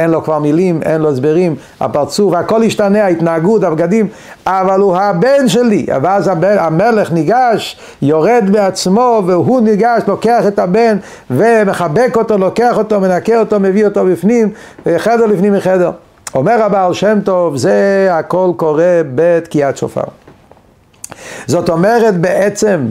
אין 0.02 0.12
לו 0.12 0.24
כבר 0.24 0.40
מילים, 0.40 0.80
אין 0.84 1.02
לו 1.02 1.10
הסברים, 1.10 1.56
הפרצוף, 1.80 2.34
הכל 2.34 2.64
השתנה, 2.64 3.04
ההתנהגות, 3.04 3.64
הבגדים, 3.64 4.08
אבל 4.46 4.80
הוא 4.80 4.98
הבן 4.98 5.48
שלי. 5.48 5.86
ואז 6.02 6.28
הבן, 6.28 6.56
המלך 6.60 7.12
ניגש, 7.12 7.80
יורד 8.02 8.44
בעצמו, 8.52 9.24
והוא 9.28 9.62
ניגש, 9.62 10.02
לוקח 10.08 10.48
את 10.48 10.60
הבן 10.60 10.98
ומחבק 11.32 12.14
אותו, 12.16 12.38
לוקח 12.38 12.78
אותו, 12.78 13.00
מנקה 13.00 13.40
אותו, 13.40 13.60
מביא 13.60 13.86
אותו 13.86 14.06
בפנים, 14.06 14.50
חדר 14.98 15.26
לפנים 15.26 15.54
מחדר. 15.54 15.92
אומר 16.36 16.64
הבעל 16.64 16.94
שם 16.94 17.20
טוב, 17.24 17.58
זה 17.58 18.08
הכל 18.12 18.52
קורה 18.58 19.02
בתקיעת 19.16 19.78
שופר. 19.78 20.04
זאת 21.48 21.70
אומרת 21.70 22.18
בעצם, 22.18 22.86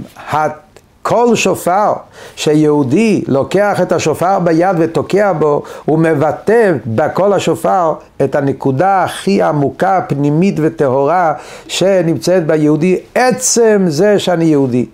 כל 1.02 1.34
שופר 1.34 1.92
שיהודי 2.36 3.22
לוקח 3.28 3.80
את 3.82 3.92
השופר 3.92 4.38
ביד 4.38 4.76
ותוקע 4.78 5.32
בו, 5.32 5.62
הוא 5.84 5.98
מבטא 5.98 6.72
בקול 6.86 7.32
השופר 7.32 7.94
את 8.24 8.34
הנקודה 8.34 9.04
הכי 9.04 9.42
עמוקה, 9.42 10.00
פנימית 10.08 10.54
וטהורה 10.58 11.32
שנמצאת 11.68 12.46
ביהודי, 12.46 12.98
עצם 13.14 13.84
זה 13.88 14.18
שאני 14.18 14.44
יהודי. 14.44 14.86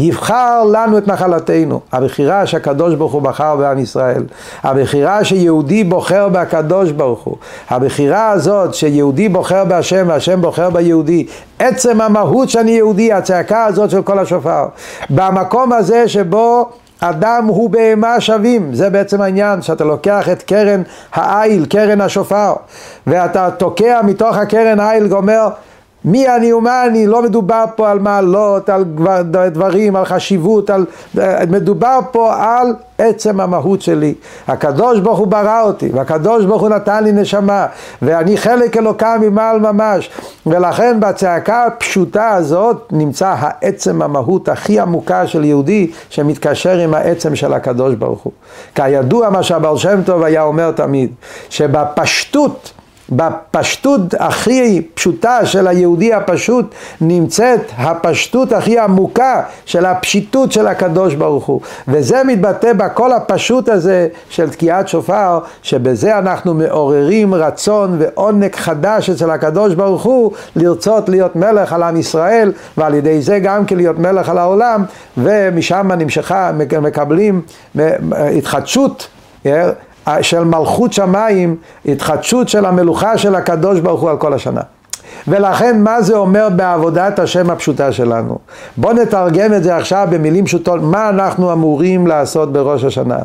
יבחר 0.00 0.64
לנו 0.64 0.98
את 0.98 1.08
נחלתנו. 1.08 1.80
הבחירה 1.92 2.46
שהקדוש 2.46 2.94
ברוך 2.94 3.12
הוא 3.12 3.22
בחר 3.22 3.56
בעם 3.56 3.78
ישראל. 3.78 4.22
הבחירה 4.62 5.24
שיהודי 5.24 5.84
בוחר 5.84 6.28
בהקדוש 6.28 6.90
ברוך 6.90 7.22
הוא. 7.22 7.36
הבחירה 7.70 8.30
הזאת 8.30 8.74
שיהודי 8.74 9.28
בוחר 9.28 9.64
בהשם 9.64 10.06
והשם 10.08 10.40
בוחר 10.40 10.70
ביהודי. 10.70 11.26
עצם 11.58 12.00
המהות 12.00 12.48
שאני 12.48 12.70
יהודי, 12.70 13.12
הצעקה 13.12 13.64
הזאת 13.64 13.90
של 13.90 14.02
כל 14.02 14.18
השופר. 14.18 14.66
במקום 15.10 15.72
הזה 15.72 16.08
שבו 16.08 16.68
אדם 17.00 17.44
הוא 17.46 17.70
בהמה 17.70 18.20
שווים, 18.20 18.74
זה 18.74 18.90
בעצם 18.90 19.20
העניין, 19.20 19.62
שאתה 19.62 19.84
לוקח 19.84 20.28
את 20.28 20.42
קרן 20.42 20.82
העיל, 21.12 21.66
קרן 21.66 22.00
השופר, 22.00 22.52
ואתה 23.06 23.50
תוקע 23.50 24.00
מתוך 24.04 24.36
הקרן 24.36 24.80
העיל 24.80 25.06
ואומר 25.10 25.48
מי 26.04 26.28
אני 26.28 26.52
ומה 26.52 26.86
אני, 26.86 27.06
לא 27.06 27.22
מדובר 27.22 27.64
פה 27.76 27.90
על 27.90 27.98
מעלות, 27.98 28.68
על 28.68 28.84
דברים, 29.50 29.96
על 29.96 30.04
חשיבות, 30.04 30.70
על... 30.70 30.84
מדובר 31.50 31.98
פה 32.10 32.34
על 32.38 32.74
עצם 32.98 33.40
המהות 33.40 33.82
שלי. 33.82 34.14
הקדוש 34.48 35.00
ברוך 35.00 35.18
הוא 35.18 35.26
ברא 35.26 35.62
אותי, 35.62 35.88
והקדוש 35.94 36.44
ברוך 36.44 36.62
הוא 36.62 36.68
נתן 36.68 37.04
לי 37.04 37.12
נשמה, 37.12 37.66
ואני 38.02 38.36
חלק 38.36 38.76
אלוקה 38.76 39.16
ממעל 39.20 39.60
ממש, 39.60 40.10
ולכן 40.46 41.00
בצעקה 41.00 41.64
הפשוטה 41.66 42.28
הזאת 42.28 42.88
נמצא 42.92 43.34
העצם 43.38 44.02
המהות 44.02 44.48
הכי 44.48 44.80
עמוקה 44.80 45.26
של 45.26 45.44
יהודי 45.44 45.90
שמתקשר 46.10 46.78
עם 46.78 46.94
העצם 46.94 47.36
של 47.36 47.52
הקדוש 47.52 47.94
ברוך 47.94 48.22
הוא. 48.22 48.32
כידוע 48.74 49.30
מה 49.30 49.42
שהבר 49.42 49.76
שם 49.76 50.02
טוב 50.02 50.22
היה 50.22 50.42
אומר 50.42 50.70
תמיד, 50.70 51.10
שבפשטות 51.50 52.72
בפשטות 53.12 54.00
הכי 54.18 54.82
פשוטה 54.94 55.46
של 55.46 55.66
היהודי 55.66 56.14
הפשוט 56.14 56.74
נמצאת 57.00 57.60
הפשטות 57.76 58.52
הכי 58.52 58.78
עמוקה 58.78 59.42
של 59.66 59.86
הפשיטות 59.86 60.52
של 60.52 60.66
הקדוש 60.66 61.14
ברוך 61.14 61.46
הוא. 61.46 61.60
וזה 61.88 62.24
מתבטא 62.24 62.72
בכל 62.72 63.12
הפשוט 63.12 63.68
הזה 63.68 64.08
של 64.28 64.50
תקיעת 64.50 64.88
שופר 64.88 65.38
שבזה 65.62 66.18
אנחנו 66.18 66.54
מעוררים 66.54 67.34
רצון 67.34 67.96
ועונג 67.98 68.54
חדש 68.56 69.10
אצל 69.10 69.30
הקדוש 69.30 69.74
ברוך 69.74 70.02
הוא 70.02 70.32
לרצות 70.56 71.08
להיות 71.08 71.36
מלך 71.36 71.72
על 71.72 71.82
עם 71.82 71.96
ישראל 71.96 72.52
ועל 72.76 72.94
ידי 72.94 73.22
זה 73.22 73.38
גם 73.38 73.66
כן 73.66 73.76
להיות 73.76 73.98
מלך 73.98 74.28
על 74.28 74.38
העולם 74.38 74.84
ומשם 75.16 75.92
נמשכה 75.92 76.50
מקבלים 76.80 77.42
התחדשות 78.36 79.08
של 80.22 80.44
מלכות 80.44 80.92
שמיים, 80.92 81.56
התחדשות 81.86 82.48
של 82.48 82.64
המלוכה 82.64 83.18
של 83.18 83.34
הקדוש 83.34 83.80
ברוך 83.80 84.00
הוא 84.00 84.10
על 84.10 84.16
כל 84.16 84.32
השנה. 84.32 84.60
ולכן 85.28 85.82
מה 85.82 86.02
זה 86.02 86.16
אומר 86.16 86.48
בעבודת 86.56 87.18
השם 87.18 87.50
הפשוטה 87.50 87.92
שלנו? 87.92 88.38
בואו 88.76 88.92
נתרגם 88.92 89.54
את 89.54 89.62
זה 89.62 89.76
עכשיו 89.76 90.08
במילים 90.10 90.44
פשוטות, 90.44 90.80
מה 90.82 91.08
אנחנו 91.08 91.52
אמורים 91.52 92.06
לעשות 92.06 92.52
בראש 92.52 92.84
השנה? 92.84 93.18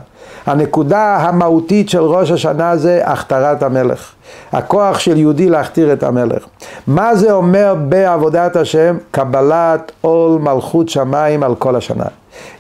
הנקודה 0.46 1.16
המהותית 1.16 1.90
של 1.90 2.02
ראש 2.02 2.32
השנה 2.32 2.78
זה 2.78 3.02
הכתרת 3.04 3.64
המלך. 3.64 4.12
הכוח 4.52 5.00
של 5.00 5.18
יהודי 5.18 5.50
להכתיר 5.50 5.94
את 5.94 6.04
המלך. 6.04 6.46
מה 6.88 7.16
זה 7.16 7.32
אומר 7.32 7.76
בעבודת 7.88 8.56
השם? 8.56 8.98
קבלת 9.12 9.92
עול 10.02 10.40
מלכות 10.42 10.90
שמיים 10.90 11.44
על 11.44 11.56
כל 11.56 11.76
השנה. 11.76 12.06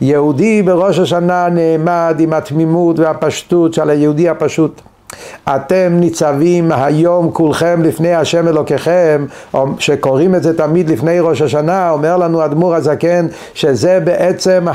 יהודי 0.02 0.64
בראש 0.64 1.00
השנה 1.00 1.48
נעמד 1.50 2.16
עם 2.20 2.34
התמימות 2.34 3.00
והפשטות 3.00 3.74
של 3.74 3.90
היהודי 3.90 4.30
הפשוט. 4.30 4.82
אתם 5.50 5.92
ניצבים 5.92 6.72
היום 6.72 7.32
כולכם 7.32 7.82
לפני 7.84 8.14
השם 8.14 8.48
אלוקיכם, 8.48 9.26
שקוראים 9.80 10.36
את 10.36 10.44
זה 10.44 10.58
תמיד 10.58 10.90
לפני 10.90 11.20
ראש 11.20 11.42
השנה, 11.42 11.92
אומר 11.92 12.18
לנו 12.18 12.46
אדמו"ר 12.46 12.76
הזקן 12.76 13.28
שזה 13.54 14.00
בעצם 14.04 14.66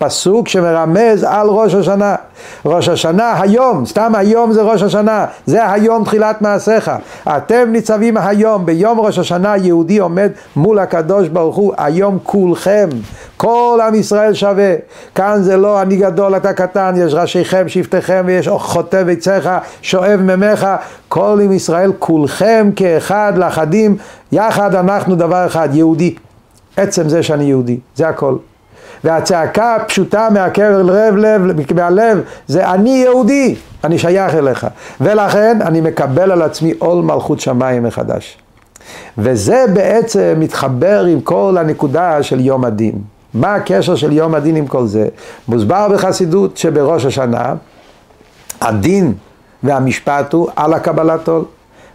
הפסוק 0.00 0.48
שמרמז 0.48 1.26
על 1.28 1.48
ראש 1.48 1.74
השנה. 1.74 2.14
ראש 2.64 2.88
השנה 2.88 3.40
היום, 3.40 3.86
סתם 3.86 4.14
היום 4.14 4.52
זה 4.52 4.62
ראש 4.62 4.82
השנה, 4.82 5.26
זה 5.46 5.70
היום 5.70 6.04
תחילת 6.04 6.42
מעשיך. 6.42 6.90
אתם 7.28 7.68
ניצבים 7.72 8.16
היום, 8.16 8.66
ביום 8.66 9.00
ראש 9.00 9.18
השנה 9.18 9.56
יהודי 9.56 9.98
עומד 9.98 10.30
מול 10.56 10.78
הקדוש 10.78 11.28
ברוך 11.28 11.56
הוא, 11.56 11.74
היום 11.78 12.18
כולכם, 12.22 12.88
כל 13.36 13.80
עם 13.86 13.94
ישראל 13.94 14.34
שווה. 14.34 14.74
כאן 15.14 15.42
זה 15.42 15.56
לא 15.56 15.82
אני 15.82 15.96
גדול 15.96 16.36
אתה 16.36 16.52
קטן, 16.52 16.94
יש 16.96 17.14
ראשיכם, 17.14 17.68
שבטיכם 17.68 18.22
ויש 18.26 18.48
חוטב 18.48 19.06
עציך, 19.08 19.50
שואב 19.82 20.20
ממך, 20.20 20.66
כל 21.08 21.38
עם 21.42 21.52
ישראל 21.52 21.92
כולכם 21.98 22.70
כאחד 22.76 23.32
לאחדים, 23.36 23.96
יחד 24.32 24.74
אנחנו 24.74 25.14
דבר 25.14 25.46
אחד, 25.46 25.68
יהודי. 25.72 26.14
עצם 26.76 27.08
זה 27.08 27.22
שאני 27.22 27.44
יהודי, 27.44 27.78
זה 27.96 28.08
הכל. 28.08 28.36
והצעקה 29.04 29.74
הפשוטה 29.74 30.28
מהקבר 30.30 30.82
לב 30.82 31.16
לב, 31.16 31.72
מהלב, 31.74 32.20
זה 32.46 32.70
אני 32.70 32.90
יהודי, 32.90 33.54
אני 33.84 33.98
שייך 33.98 34.34
אליך. 34.34 34.66
ולכן 35.00 35.58
אני 35.62 35.80
מקבל 35.80 36.30
על 36.32 36.42
עצמי 36.42 36.74
עול 36.78 37.04
מלכות 37.04 37.40
שמיים 37.40 37.82
מחדש. 37.82 38.38
וזה 39.18 39.64
בעצם 39.72 40.34
מתחבר 40.38 41.04
עם 41.04 41.20
כל 41.20 41.56
הנקודה 41.60 42.22
של 42.22 42.40
יום 42.40 42.64
הדין. 42.64 42.94
מה 43.34 43.54
הקשר 43.54 43.94
של 43.94 44.12
יום 44.12 44.34
הדין 44.34 44.56
עם 44.56 44.66
כל 44.66 44.86
זה? 44.86 45.08
מוסבר 45.48 45.88
בחסידות 45.88 46.56
שבראש 46.56 47.04
השנה 47.04 47.54
הדין 48.60 49.12
והמשפט 49.62 50.32
הוא 50.32 50.48
על 50.56 50.74
הקבלת 50.74 51.28
עול. 51.28 51.44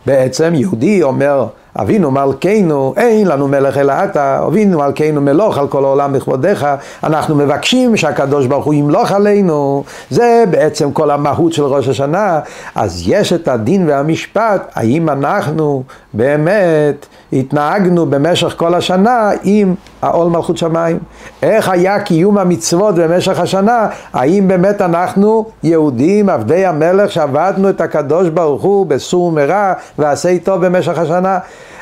בעצם 0.06 0.54
יהודי 0.56 1.04
אומר 1.04 1.48
אבינו 1.78 2.12
מלכנו, 2.12 2.94
אין 2.98 3.28
לנו 3.28 3.48
מלך 3.48 3.78
אלא 3.78 3.94
אתה, 4.04 4.44
אבינו 4.48 4.78
מלכנו 4.78 5.22
מלוך 5.22 5.58
על 5.58 5.68
כל 5.68 5.86
העולם 5.86 6.14
בכבודיך, 6.14 6.68
אנחנו 7.04 7.36
מבקשים 7.36 7.98
שהקדוש 7.98 8.46
ברוך 8.46 8.66
הוא 8.66 8.74
ימלוך 8.74 9.12
עלינו, 9.12 9.84
זה 10.10 10.44
בעצם 10.50 10.92
כל 10.92 11.12
המהות 11.12 11.54
של 11.54 11.64
ראש 11.64 11.88
השנה, 11.88 12.40
אז 12.76 13.04
יש 13.06 13.34
את 13.34 13.48
הדין 13.48 13.90
והמשפט, 13.90 14.72
האם 14.76 15.10
אנחנו 15.10 15.84
באמת 16.14 17.06
התנהגנו 17.34 18.06
במשך 18.06 18.54
כל 18.58 18.76
השנה 18.76 19.32
עם 19.44 19.76
העול 20.02 20.28
מלכות 20.28 20.58
שמיים, 20.58 21.00
איך 21.44 21.70
היה 21.70 22.00
קיום 22.00 22.38
המצוות 22.38 22.96
במשך 22.96 23.40
השנה, 23.40 23.88
האם 24.14 24.48
באמת 24.48 24.82
אנחנו 24.82 25.46
יהודים 25.64 26.30
עבדי 26.30 26.66
המלך 26.66 27.12
שעבדנו 27.12 27.70
את 27.70 27.82
הקדוש 27.82 28.30
ברוך 28.30 28.64
הוא 28.64 28.86
בסור 28.86 29.32
מרע 29.32 29.74
ועשה 30.00 30.40
טוב 30.44 30.66
במשך 30.66 30.98
השנה 30.98 31.40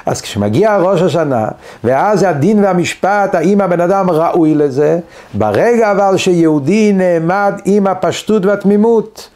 אז 0.08 0.22
כשמגיע 0.22 0.78
ראש 0.78 1.02
השנה, 1.02 1.48
ואז 1.84 2.24
הדין 2.24 2.64
והמשפט, 2.64 3.36
האם 3.36 3.62
הבן 3.62 3.82
אדם 3.82 4.10
ראוי 4.10 4.56
לזה, 4.56 5.00
ברגע 5.34 5.92
אבל 5.92 6.18
שיהודי 6.18 6.94
נעמד 6.94 7.54
עם 7.66 7.88
הפשטות 7.88 8.46
והתמימות, 8.46 9.30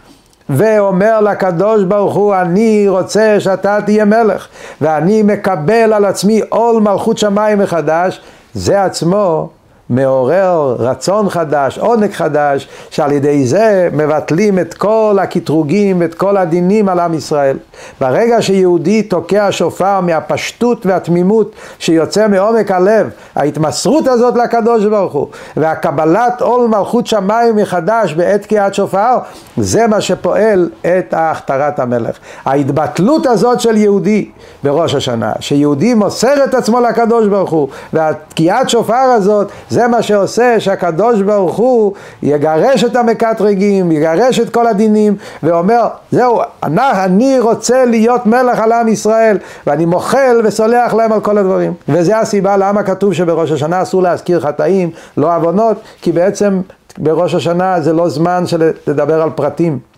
ואומר 0.49 1.21
לקדוש 1.21 1.83
ברוך 1.83 2.15
הוא, 2.15 2.35
אני 2.35 2.85
רוצה 2.89 3.39
שאתה 3.39 3.79
תהיה 3.85 4.05
מלך, 4.05 4.47
ואני 4.81 5.23
מקבל 5.23 5.93
על 5.93 6.05
עצמי 6.05 6.41
עול 6.49 6.81
מלכות 6.81 7.17
שמיים 7.17 7.59
מחדש, 7.59 8.21
זה 8.53 8.83
עצמו 8.83 9.49
מעורר 9.91 10.75
רצון 10.79 11.29
חדש, 11.29 11.77
עונג 11.77 12.11
חדש, 12.11 12.67
שעל 12.89 13.11
ידי 13.11 13.45
זה 13.45 13.89
מבטלים 13.93 14.59
את 14.59 14.73
כל 14.73 15.17
הקטרוגים 15.21 16.01
ואת 16.01 16.13
כל 16.13 16.37
הדינים 16.37 16.89
על 16.89 16.99
עם 16.99 17.13
ישראל. 17.13 17.57
ברגע 18.01 18.41
שיהודי 18.41 19.03
תוקע 19.03 19.47
שופר 19.51 19.99
מהפשטות 19.99 20.85
והתמימות 20.85 21.51
שיוצא 21.79 22.27
מעומק 22.27 22.71
הלב, 22.71 23.09
ההתמסרות 23.35 24.07
הזאת 24.07 24.35
לקדוש 24.35 24.85
ברוך 24.85 25.13
הוא, 25.13 25.27
והקבלת 25.57 26.41
עול 26.41 26.67
מלכות 26.67 27.07
שמיים 27.07 27.55
מחדש 27.55 28.13
בעת 28.13 28.41
תקיעת 28.41 28.73
שופר, 28.73 29.17
זה 29.57 29.87
מה 29.87 30.01
שפועל 30.01 30.69
את 30.81 31.13
הכתרת 31.17 31.79
המלך. 31.79 32.17
ההתבטלות 32.45 33.25
הזאת 33.25 33.59
של 33.59 33.77
יהודי, 33.77 34.29
בראש 34.63 34.95
השנה, 34.95 35.31
שיהודי 35.39 35.93
מוסר 35.93 36.43
את 36.43 36.53
עצמו 36.53 36.79
לקדוש 36.79 37.27
ברוך 37.27 37.51
הוא, 37.51 37.67
והתקיעת 37.93 38.69
שופר 38.69 38.93
הזאת, 38.93 39.47
זה 39.69 39.80
מה 39.87 40.01
שעושה 40.01 40.59
שהקדוש 40.59 41.21
ברוך 41.21 41.57
הוא 41.57 41.93
יגרש 42.23 42.83
את 42.83 42.95
המקטרגים, 42.95 43.91
יגרש 43.91 44.39
את 44.39 44.49
כל 44.49 44.67
הדינים, 44.67 45.15
ואומר, 45.43 45.87
זהו, 46.11 46.41
אני, 46.63 46.81
אני 47.05 47.39
רוצה 47.39 47.85
להיות 47.85 48.25
מלך 48.25 48.59
על 48.59 48.71
עם 48.71 48.87
ישראל, 48.87 49.37
ואני 49.67 49.85
מוחל 49.85 50.41
וסולח 50.43 50.93
להם 50.93 51.11
על 51.11 51.21
כל 51.21 51.37
הדברים. 51.37 51.73
וזה 51.89 52.19
הסיבה 52.19 52.57
למה 52.57 52.83
כתוב 52.83 53.13
שבראש 53.13 53.51
השנה 53.51 53.81
אסור 53.81 54.01
להזכיר 54.03 54.39
חטאים, 54.39 54.89
לא 55.17 55.35
עוונות, 55.35 55.77
כי 56.01 56.11
בעצם 56.11 56.61
בראש 56.97 57.35
השנה 57.35 57.81
זה 57.81 57.93
לא 57.93 58.09
זמן 58.09 58.47
של 58.47 58.71
לדבר 58.87 59.21
על 59.21 59.29
פרטים. 59.35 59.90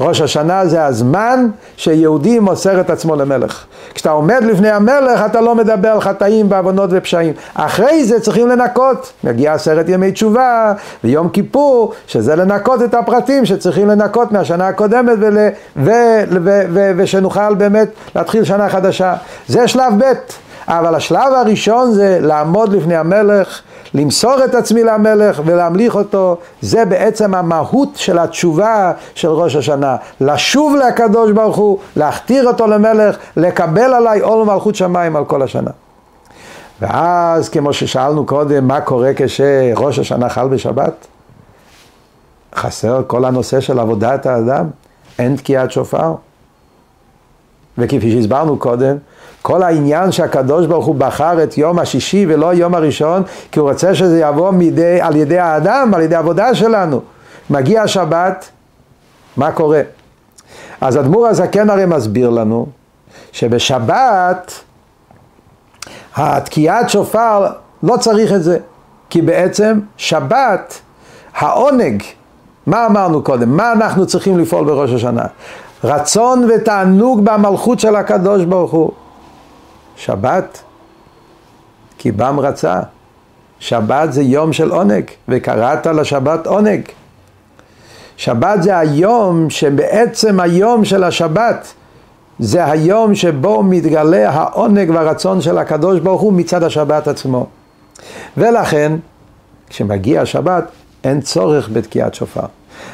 ראש 0.00 0.20
השנה 0.20 0.66
זה 0.66 0.84
הזמן 0.84 1.46
שיהודי 1.76 2.38
מוסר 2.38 2.80
את 2.80 2.90
עצמו 2.90 3.16
למלך. 3.16 3.64
כשאתה 3.94 4.10
עומד 4.10 4.44
לפני 4.44 4.70
המלך 4.70 5.20
אתה 5.26 5.40
לא 5.40 5.54
מדבר 5.54 5.88
על 5.88 6.00
חטאים 6.00 6.46
ועוונות 6.50 6.90
ופשעים. 6.92 7.32
אחרי 7.54 8.04
זה 8.04 8.20
צריכים 8.20 8.48
לנקות. 8.48 9.12
מגיע 9.24 9.52
עשרת 9.52 9.88
ימי 9.88 10.12
תשובה 10.12 10.72
ויום 11.04 11.28
כיפור, 11.28 11.92
שזה 12.06 12.36
לנקות 12.36 12.82
את 12.82 12.94
הפרטים 12.94 13.44
שצריכים 13.44 13.88
לנקות 13.88 14.32
מהשנה 14.32 14.68
הקודמת 14.68 15.16
ול, 15.20 15.38
ו, 15.38 15.40
ו, 15.76 15.90
ו, 16.44 16.62
ו, 16.72 16.92
ושנוכל 16.96 17.54
באמת 17.54 17.88
להתחיל 18.16 18.44
שנה 18.44 18.68
חדשה. 18.68 19.14
זה 19.48 19.68
שלב 19.68 19.92
ב'. 19.98 20.12
אבל 20.68 20.94
השלב 20.94 21.32
הראשון 21.32 21.92
זה 21.92 22.18
לעמוד 22.20 22.72
לפני 22.72 22.96
המלך, 22.96 23.60
למסור 23.94 24.44
את 24.44 24.54
עצמי 24.54 24.84
למלך 24.84 25.42
ולהמליך 25.44 25.94
אותו, 25.94 26.36
זה 26.60 26.84
בעצם 26.84 27.34
המהות 27.34 27.88
של 27.94 28.18
התשובה 28.18 28.92
של 29.14 29.28
ראש 29.28 29.56
השנה. 29.56 29.96
לשוב 30.20 30.76
לקדוש 30.76 31.32
ברוך 31.32 31.56
הוא, 31.56 31.78
להכתיר 31.96 32.46
אותו 32.46 32.66
למלך, 32.66 33.16
לקבל 33.36 33.94
עליי 33.94 34.20
עול 34.20 34.46
מלכות 34.46 34.74
שמיים 34.74 35.16
על 35.16 35.24
כל 35.24 35.42
השנה. 35.42 35.70
ואז 36.80 37.48
כמו 37.48 37.72
ששאלנו 37.72 38.26
קודם, 38.26 38.68
מה 38.68 38.80
קורה 38.80 39.10
כשראש 39.16 39.98
השנה 39.98 40.28
חל 40.28 40.48
בשבת? 40.48 41.06
חסר 42.54 43.02
כל 43.06 43.24
הנושא 43.24 43.60
של 43.60 43.78
עבודת 43.78 44.26
האדם, 44.26 44.66
אין 45.18 45.36
תקיעת 45.36 45.72
שופר. 45.72 46.14
וכפי 47.78 48.12
שהסברנו 48.12 48.58
קודם, 48.58 48.96
כל 49.46 49.62
העניין 49.62 50.12
שהקדוש 50.12 50.66
ברוך 50.66 50.86
הוא 50.86 50.94
בחר 50.94 51.42
את 51.42 51.58
יום 51.58 51.78
השישי 51.78 52.26
ולא 52.28 52.54
יום 52.54 52.74
הראשון, 52.74 53.22
כי 53.52 53.60
הוא 53.60 53.70
רוצה 53.70 53.94
שזה 53.94 54.20
יבוא 54.20 54.50
מידי, 54.50 55.00
על 55.00 55.16
ידי 55.16 55.38
האדם, 55.38 55.92
על 55.94 56.00
ידי 56.00 56.14
עבודה 56.14 56.54
שלנו. 56.54 57.00
מגיע 57.50 57.82
השבת, 57.82 58.50
מה 59.36 59.52
קורה? 59.52 59.80
אז 60.80 60.96
אדמו"ר 60.96 61.26
הזקן 61.26 61.70
הרי 61.70 61.86
מסביר 61.86 62.30
לנו 62.30 62.66
שבשבת 63.32 64.52
התקיעת 66.16 66.90
שופר 66.90 67.46
לא 67.82 67.96
צריך 67.96 68.32
את 68.32 68.42
זה, 68.42 68.58
כי 69.10 69.22
בעצם 69.22 69.80
שבת, 69.96 70.80
העונג, 71.36 72.02
מה 72.66 72.86
אמרנו 72.86 73.22
קודם? 73.22 73.56
מה 73.56 73.72
אנחנו 73.72 74.06
צריכים 74.06 74.38
לפעול 74.38 74.64
בראש 74.66 74.90
השנה? 74.90 75.24
רצון 75.84 76.50
ותענוג 76.50 77.24
במלכות 77.24 77.80
של 77.80 77.96
הקדוש 77.96 78.44
ברוך 78.44 78.72
הוא. 78.72 78.92
שבת, 79.96 80.62
כי 81.98 82.12
בם 82.12 82.40
רצה. 82.40 82.80
שבת 83.58 84.12
זה 84.12 84.22
יום 84.22 84.52
של 84.52 84.70
עונג, 84.70 85.04
וקראת 85.28 85.86
לשבת 85.86 86.46
עונג. 86.46 86.80
שבת 88.16 88.62
זה 88.62 88.78
היום 88.78 89.50
שבעצם 89.50 90.40
היום 90.40 90.84
של 90.84 91.04
השבת 91.04 91.74
זה 92.38 92.70
היום 92.70 93.14
שבו 93.14 93.62
מתגלה 93.62 94.30
העונג 94.30 94.90
והרצון 94.90 95.40
של 95.40 95.58
הקדוש 95.58 96.00
ברוך 96.00 96.20
הוא 96.20 96.32
מצד 96.32 96.62
השבת 96.62 97.08
עצמו. 97.08 97.46
ולכן, 98.36 98.92
כשמגיע 99.68 100.22
השבת, 100.22 100.64
אין 101.04 101.20
צורך 101.20 101.68
בתקיעת 101.72 102.14
שופר. 102.14 102.46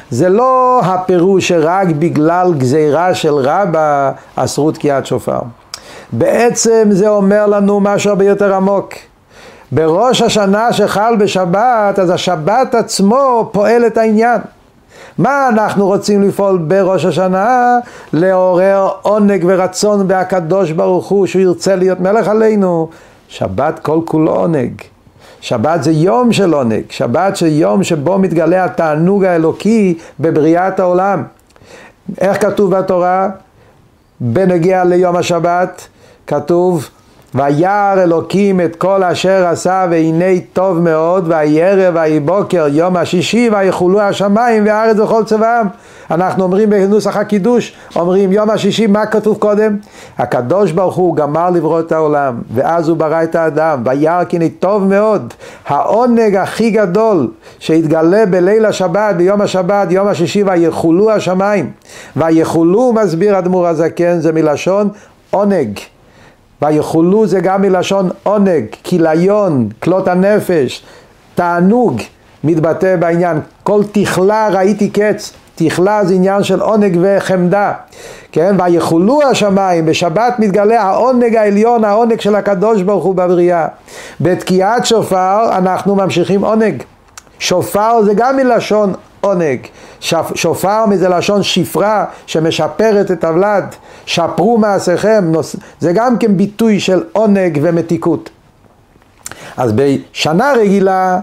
זה 0.09 0.29
לא 0.29 0.81
הפירוש 0.83 1.47
שרק 1.47 1.87
בגלל 1.87 2.53
גזירה 2.57 3.15
של 3.15 3.33
רבא 3.33 4.11
אסרו 4.35 4.71
תקיעת 4.71 5.05
שופר. 5.05 5.39
בעצם 6.11 6.87
זה 6.91 7.09
אומר 7.09 7.47
לנו 7.47 7.79
משהו 7.79 8.09
הרבה 8.09 8.25
יותר 8.25 8.55
עמוק. 8.55 8.93
בראש 9.71 10.21
השנה 10.21 10.73
שחל 10.73 11.15
בשבת, 11.19 11.99
אז 11.99 12.09
השבת 12.09 12.75
עצמו 12.75 13.49
פועל 13.51 13.87
את 13.87 13.97
העניין. 13.97 14.41
מה 15.17 15.49
אנחנו 15.49 15.87
רוצים 15.87 16.23
לפעול 16.23 16.57
בראש 16.57 17.05
השנה? 17.05 17.79
לעורר 18.13 18.89
עונג 19.01 19.43
ורצון 19.47 20.07
בהקדוש 20.07 20.71
ברוך 20.71 21.07
הוא 21.07 21.25
שהוא 21.25 21.41
ירצה 21.41 21.75
להיות 21.75 21.99
מלך 21.99 22.27
עלינו. 22.27 22.89
שבת 23.27 23.79
כל 23.79 23.99
כולו 24.05 24.35
עונג. 24.35 24.81
שבת 25.41 25.83
זה 25.83 25.91
יום 25.91 26.31
של 26.31 26.53
עונג, 26.53 26.83
שבת 26.89 27.35
זה 27.35 27.47
יום 27.47 27.83
שבו 27.83 28.19
מתגלה 28.19 28.65
התענוג 28.65 29.25
האלוקי 29.25 29.97
בבריאת 30.19 30.79
העולם. 30.79 31.23
איך 32.21 32.41
כתוב 32.41 32.75
בתורה? 32.75 33.29
בנגיע 34.19 34.83
ליום 34.83 35.15
השבת, 35.15 35.87
כתוב 36.27 36.89
וירא 37.35 37.93
אלוקים 38.03 38.61
את 38.61 38.75
כל 38.75 39.03
אשר 39.03 39.47
עשה 39.47 39.85
והנה 39.89 40.39
טוב 40.53 40.79
מאוד 40.79 41.31
ערב 41.31 41.95
ויהי 41.95 42.19
בוקר 42.19 42.67
יום 42.71 42.97
השישי 42.97 43.49
ויחולו 43.53 44.01
השמיים 44.01 44.65
והארץ 44.65 44.99
וכל 44.99 45.23
צבאם. 45.23 45.67
אנחנו 46.11 46.43
אומרים 46.43 46.69
בנוסח 46.69 47.17
הקידוש 47.17 47.73
אומרים 47.95 48.31
יום 48.31 48.49
השישי 48.49 48.87
מה 48.87 49.05
כתוב 49.05 49.37
קודם? 49.37 49.77
הקדוש 50.17 50.71
ברוך 50.71 50.95
הוא 50.95 51.15
גמר 51.15 51.49
לברוא 51.49 51.79
את 51.79 51.91
העולם 51.91 52.41
ואז 52.53 52.89
הוא 52.89 52.97
ברא 52.97 53.23
את 53.23 53.35
האדם 53.35 53.81
וירא 53.85 54.23
כי 54.23 54.49
טוב 54.49 54.83
מאוד 54.83 55.33
העונג 55.67 56.35
הכי 56.35 56.69
גדול 56.71 57.27
שהתגלה 57.59 58.25
בליל 58.25 58.65
השבת 58.65 59.15
ביום 59.15 59.41
השבת 59.41 59.91
יום 59.91 60.07
השישי 60.07 60.43
ויחולו 60.43 61.11
השמיים. 61.11 61.71
ויחולו 62.15 62.93
מסביר 62.93 63.39
אדמו"ר 63.39 63.67
הזקן 63.67 64.19
זה 64.19 64.31
מלשון 64.31 64.89
עונג 65.31 65.79
ויכולו 66.61 67.27
זה 67.27 67.39
גם 67.39 67.61
מלשון 67.61 68.09
עונג, 68.23 68.65
כיליון, 68.83 69.69
כלות 69.79 70.07
הנפש, 70.07 70.83
תענוג, 71.35 72.01
מתבטא 72.43 72.95
בעניין. 72.95 73.39
כל 73.63 73.81
תכלה 73.91 74.49
ראיתי 74.51 74.89
קץ, 74.89 75.33
תכלה 75.55 76.05
זה 76.05 76.13
עניין 76.13 76.43
של 76.43 76.61
עונג 76.61 76.97
וחמדה, 77.01 77.73
כן? 78.31 78.55
ויכולו 78.59 79.21
השמיים, 79.23 79.85
בשבת 79.85 80.35
מתגלה 80.39 80.81
העונג 80.81 81.35
העליון, 81.35 81.83
העונג 81.83 82.19
של 82.19 82.35
הקדוש 82.35 82.81
ברוך 82.81 83.03
הוא 83.03 83.15
בבריאה. 83.15 83.67
בתקיעת 84.21 84.85
שופר 84.85 85.49
אנחנו 85.57 85.95
ממשיכים 85.95 86.45
עונג. 86.45 86.83
שופר 87.39 88.03
זה 88.03 88.13
גם 88.13 88.37
מלשון 88.37 88.93
עונג. 89.21 89.59
שופר 90.35 90.85
מזה 90.85 91.09
לשון 91.09 91.43
שפרה 91.43 92.05
שמשפרת 92.25 93.11
את 93.11 93.23
הוולד. 93.23 93.75
שפרו 94.05 94.57
מעשיכם, 94.57 95.31
זה 95.79 95.93
גם 95.93 96.17
כן 96.17 96.37
ביטוי 96.37 96.79
של 96.79 97.03
עונג 97.11 97.59
ומתיקות. 97.61 98.29
אז 99.57 99.71
בשנה 99.75 100.53
רגילה 100.57 101.19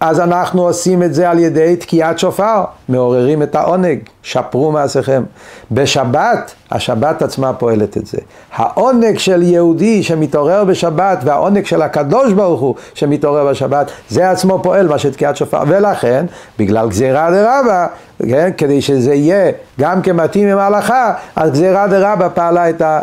אז 0.00 0.20
אנחנו 0.20 0.62
עושים 0.62 1.02
את 1.02 1.14
זה 1.14 1.30
על 1.30 1.38
ידי 1.38 1.76
תקיעת 1.76 2.18
שופר, 2.18 2.64
מעוררים 2.88 3.42
את 3.42 3.54
העונג, 3.54 3.98
שפרו 4.22 4.72
מעשיכם. 4.72 5.22
בשבת, 5.70 6.54
השבת 6.70 7.22
עצמה 7.22 7.52
פועלת 7.52 7.96
את 7.96 8.06
זה. 8.06 8.18
העונג 8.54 9.18
של 9.18 9.42
יהודי 9.42 10.02
שמתעורר 10.02 10.64
בשבת 10.64 11.18
והעונג 11.24 11.66
של 11.66 11.82
הקדוש 11.82 12.32
ברוך 12.32 12.60
הוא 12.60 12.74
שמתעורר 12.94 13.50
בשבת, 13.50 13.90
זה 14.08 14.30
עצמו 14.30 14.62
פועל 14.62 14.88
מה 14.88 14.98
שתקיעת 14.98 15.36
שופר. 15.36 15.62
ולכן, 15.66 16.26
בגלל 16.58 16.88
גזירה 16.88 17.30
דרבה, 17.30 17.86
כן, 18.28 18.50
כדי 18.56 18.82
שזה 18.82 19.14
יהיה 19.14 19.52
גם 19.80 20.02
כמתאים 20.02 20.48
עם 20.48 20.58
ההלכה, 20.58 21.12
אז 21.36 21.50
גזירה 21.50 21.86
דרבה 21.86 22.28
פעלה 22.28 22.70
את, 22.70 22.80
ה, 22.80 23.00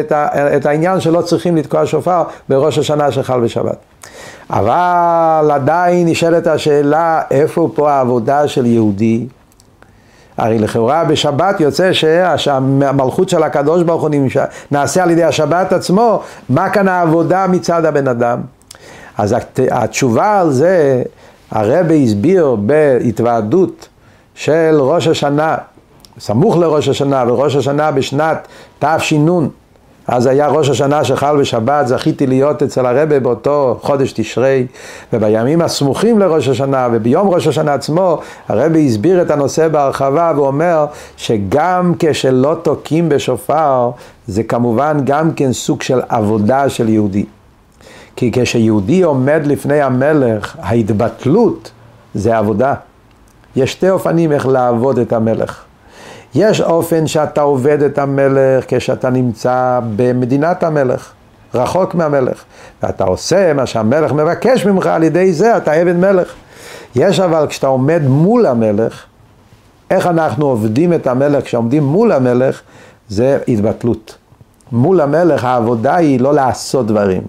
את, 0.00 0.12
ה, 0.12 0.56
את 0.56 0.66
העניין 0.66 1.00
שלא 1.00 1.22
צריכים 1.22 1.56
לתקוע 1.56 1.86
שופר 1.86 2.22
בראש 2.48 2.78
השנה 2.78 3.12
שחל 3.12 3.40
בשבת. 3.40 3.76
אבל 4.50 5.50
עדיין 5.52 6.08
נשאלת 6.08 6.46
השאלה 6.46 7.22
איפה 7.30 7.70
פה 7.74 7.92
העבודה 7.92 8.48
של 8.48 8.66
יהודי? 8.66 9.26
הרי 10.36 10.58
לכאורה 10.58 11.04
בשבת 11.04 11.60
יוצא 11.60 11.90
שהמלכות 12.36 13.28
של 13.28 13.42
הקדוש 13.42 13.82
ברוך 13.82 14.02
הוא 14.02 14.10
נעשה 14.70 15.02
על 15.02 15.10
ידי 15.10 15.24
השבת 15.24 15.72
עצמו, 15.72 16.22
מה 16.48 16.70
כאן 16.70 16.88
העבודה 16.88 17.46
מצד 17.46 17.84
הבן 17.84 18.08
אדם? 18.08 18.40
אז 19.18 19.36
התשובה 19.70 20.40
על 20.40 20.52
זה, 20.52 21.02
הרבי 21.50 22.04
הסביר 22.04 22.56
בהתוועדות 22.58 23.88
של 24.34 24.76
ראש 24.80 25.08
השנה, 25.08 25.56
סמוך 26.18 26.56
לראש 26.56 26.88
השנה, 26.88 27.24
וראש 27.26 27.56
השנה 27.56 27.90
בשנת 27.90 28.48
תש"ן, 28.78 29.46
אז 30.08 30.26
היה 30.26 30.48
ראש 30.48 30.68
השנה 30.68 31.04
שחל 31.04 31.36
בשבת, 31.36 31.86
זכיתי 31.86 32.26
להיות 32.26 32.62
אצל 32.62 32.86
הרבה 32.86 33.20
באותו 33.20 33.78
חודש 33.82 34.12
תשרי, 34.12 34.66
ובימים 35.12 35.62
הסמוכים 35.62 36.18
לראש 36.18 36.48
השנה, 36.48 36.88
וביום 36.92 37.28
ראש 37.28 37.46
השנה 37.46 37.74
עצמו, 37.74 38.18
הרבה 38.48 38.78
הסביר 38.78 39.22
את 39.22 39.30
הנושא 39.30 39.68
בהרחבה, 39.68 40.32
ואומר 40.36 40.86
שגם 41.16 41.92
כשלא 41.98 42.56
תוקעים 42.62 43.08
בשופר, 43.08 43.90
זה 44.26 44.42
כמובן 44.42 44.96
גם 45.04 45.32
כן 45.32 45.52
סוג 45.52 45.82
של 45.82 46.00
עבודה 46.08 46.68
של 46.68 46.88
יהודי. 46.88 47.26
כי 48.16 48.30
כשיהודי 48.32 49.02
עומד 49.02 49.40
לפני 49.44 49.80
המלך, 49.80 50.56
ההתבטלות 50.60 51.70
זה 52.14 52.38
עבודה. 52.38 52.74
יש 53.56 53.72
שתי 53.72 53.90
אופנים 53.90 54.32
איך 54.32 54.46
לעבוד 54.46 54.98
את 54.98 55.12
המלך. 55.12 55.67
יש 56.34 56.60
אופן 56.60 57.06
שאתה 57.06 57.40
עובד 57.40 57.82
את 57.82 57.98
המלך 57.98 58.64
כשאתה 58.68 59.10
נמצא 59.10 59.80
במדינת 59.96 60.62
המלך, 60.62 61.12
רחוק 61.54 61.94
מהמלך, 61.94 62.44
ואתה 62.82 63.04
עושה 63.04 63.52
מה 63.52 63.66
שהמלך 63.66 64.12
מבקש 64.12 64.66
ממך, 64.66 64.86
על 64.86 65.02
ידי 65.02 65.32
זה 65.32 65.56
אתה 65.56 65.72
עבד 65.72 65.96
מלך. 65.96 66.34
יש 66.94 67.20
אבל 67.20 67.46
כשאתה 67.48 67.66
עומד 67.66 68.02
מול 68.06 68.46
המלך, 68.46 69.04
איך 69.90 70.06
אנחנו 70.06 70.46
עובדים 70.46 70.92
את 70.92 71.06
המלך 71.06 71.44
כשעומדים 71.44 71.82
מול 71.82 72.12
המלך, 72.12 72.60
זה 73.08 73.38
התבטלות. 73.48 74.16
מול 74.72 75.00
המלך 75.00 75.44
העבודה 75.44 75.96
היא 75.96 76.20
לא 76.20 76.34
לעשות 76.34 76.86
דברים, 76.86 77.22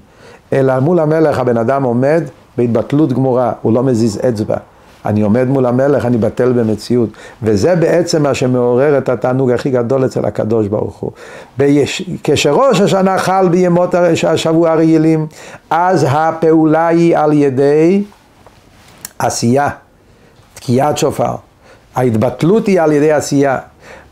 אלא 0.54 0.80
מול 0.80 1.00
המלך 1.00 1.40
הבן 1.40 1.58
אדם 1.58 1.84
עומד 1.84 2.24
בהתבטלות 2.58 3.14
גמורה, 3.14 3.52
הוא 3.62 3.74
לא 3.74 3.84
מזיז 3.84 4.20
אצבע. 4.30 4.58
אני 5.06 5.22
עומד 5.22 5.48
מול 5.48 5.66
המלך, 5.66 6.06
אני 6.06 6.18
בטל 6.18 6.52
במציאות. 6.52 7.10
וזה 7.44 7.76
בעצם 7.76 8.24
מה 8.24 8.34
שמעורר 8.34 8.98
את 8.98 9.10
התענוג 9.10 9.52
הכי 9.52 9.70
גדול 9.70 10.06
אצל 10.06 10.26
הקדוש 10.26 10.68
ברוך 10.68 10.98
הוא. 10.98 11.12
ביש... 11.58 12.10
כשראש 12.24 12.82
השנה 12.82 13.18
חל 13.18 13.48
בימות 13.50 13.96
השבוע 14.28 14.72
הרגילים, 14.72 15.28
אז 15.70 16.06
הפעולה 16.10 16.88
היא 16.88 17.18
על 17.18 17.34
ידי 17.34 18.04
עשייה, 19.20 19.70
תקיעת 20.54 20.98
שופר. 20.98 21.36
ההתבטלות 21.96 22.68
היא 22.68 22.82
על 22.82 22.92
ידי 22.92 23.12
עשייה. 23.12 23.58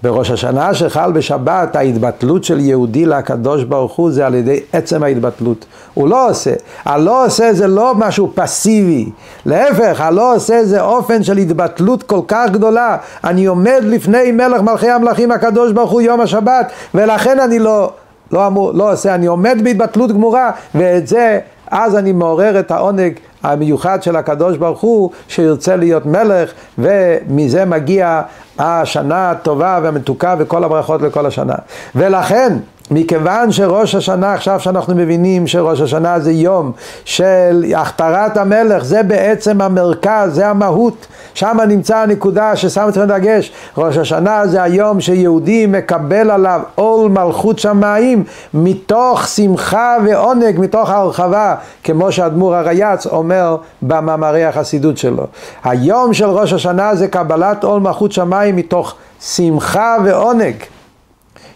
בראש 0.04 0.32
השנה 0.32 0.74
שחל 0.74 1.12
בשבת, 1.12 1.76
ההתבטלות 1.76 2.44
של 2.44 2.60
יהודי 2.60 3.06
לקדוש 3.06 3.64
ברוך 3.64 3.94
הוא 3.94 4.12
זה 4.12 4.26
על 4.26 4.36
ידי 4.36 4.60
עצם 4.74 5.04
ההתבטלות. 5.04 5.66
הוא 5.94 6.08
לא 6.08 6.30
עושה. 6.30 6.54
הלא 6.86 7.26
עושה 7.26 7.54
זה 7.54 7.68
לא 7.68 7.94
משהו 7.96 8.32
פסיבי. 8.36 9.10
להפך, 9.46 10.02
הלא 10.02 10.36
עושה 10.36 10.66
זה 10.66 10.82
אופן 10.82 11.24
של 11.24 11.38
התבטלות 11.38 12.04
כל 12.04 12.22
כך 12.28 12.50
גדולה. 12.52 12.98
אני 13.24 13.46
עומד 13.46 13.82
לפני 13.84 14.32
מלך 14.32 14.62
מלכי 14.62 14.90
המלכים 14.90 15.32
הקדוש 15.32 15.72
ברוך 15.72 15.92
הוא 15.92 16.02
יום 16.02 16.22
השבת, 16.22 16.72
ולכן 16.96 17.40
אני 17.40 17.60
לא, 17.60 17.92
לא, 18.32 18.48
אמור, 18.48 18.72
לא 18.72 18.94
עושה, 18.94 19.16
אני 19.16 19.26
עומד 19.26 19.58
בהתבטלות 19.64 20.12
גמורה, 20.12 20.52
ואת 20.76 21.08
זה, 21.08 21.40
אז 21.72 21.96
אני 21.96 22.12
מעורר 22.12 22.60
את 22.60 22.72
העונג 22.72 23.14
המיוחד 23.44 24.04
של 24.04 24.16
הקדוש 24.16 24.58
ברוך 24.58 24.82
הוא 24.82 25.10
שירצה 25.28 25.76
להיות 25.76 26.06
מלך 26.06 26.52
ומזה 26.78 27.66
מגיע 27.66 28.22
השנה 28.60 29.32
הטובה 29.32 29.80
והמתוקה 29.84 30.36
וכל 30.40 30.64
הברכות 30.64 31.02
לכל 31.02 31.26
השנה. 31.26 31.56
ולכן 31.96 32.54
מכיוון 32.92 33.52
שראש 33.52 33.96
השנה, 33.96 34.34
עכשיו 34.34 34.60
שאנחנו 34.60 34.96
מבינים 34.96 35.48
שראש 35.48 35.82
השנה 35.82 36.20
זה 36.20 36.32
יום 36.32 36.72
של 37.06 37.66
הכתרת 37.78 38.38
המלך, 38.38 38.84
זה 38.84 39.04
בעצם 39.04 39.62
המרכז, 39.62 40.36
זה 40.36 40.48
המהות, 40.48 41.08
שם 41.34 41.58
נמצא 41.68 41.98
הנקודה 41.98 42.56
ששם 42.56 42.86
אתכם 42.90 43.06
דגש. 43.06 43.52
ראש 43.78 43.98
השנה 43.98 44.48
זה 44.48 44.64
היום 44.64 45.02
שיהודי 45.02 45.66
מקבל 45.66 46.32
עליו 46.32 46.62
עול 46.76 47.12
מלכות 47.12 47.60
שמיים 47.60 48.24
מתוך 48.54 49.28
שמחה 49.28 49.96
ועונג, 50.06 50.60
מתוך 50.60 50.90
הרחבה, 50.90 51.56
כמו 51.84 52.12
שאדמו"ר 52.12 52.56
הרייץ 52.56 53.06
אומר 53.06 53.58
במאמרי 53.82 54.46
החסידות 54.46 54.98
שלו. 54.98 55.28
היום 55.64 56.14
של 56.14 56.30
ראש 56.30 56.54
השנה 56.54 56.96
זה 56.96 57.08
קבלת 57.08 57.64
עול 57.64 57.82
מלכות 57.82 58.12
שמיים 58.12 58.56
מתוך 58.56 58.96
שמחה 59.22 59.96
ועונג. 60.06 60.56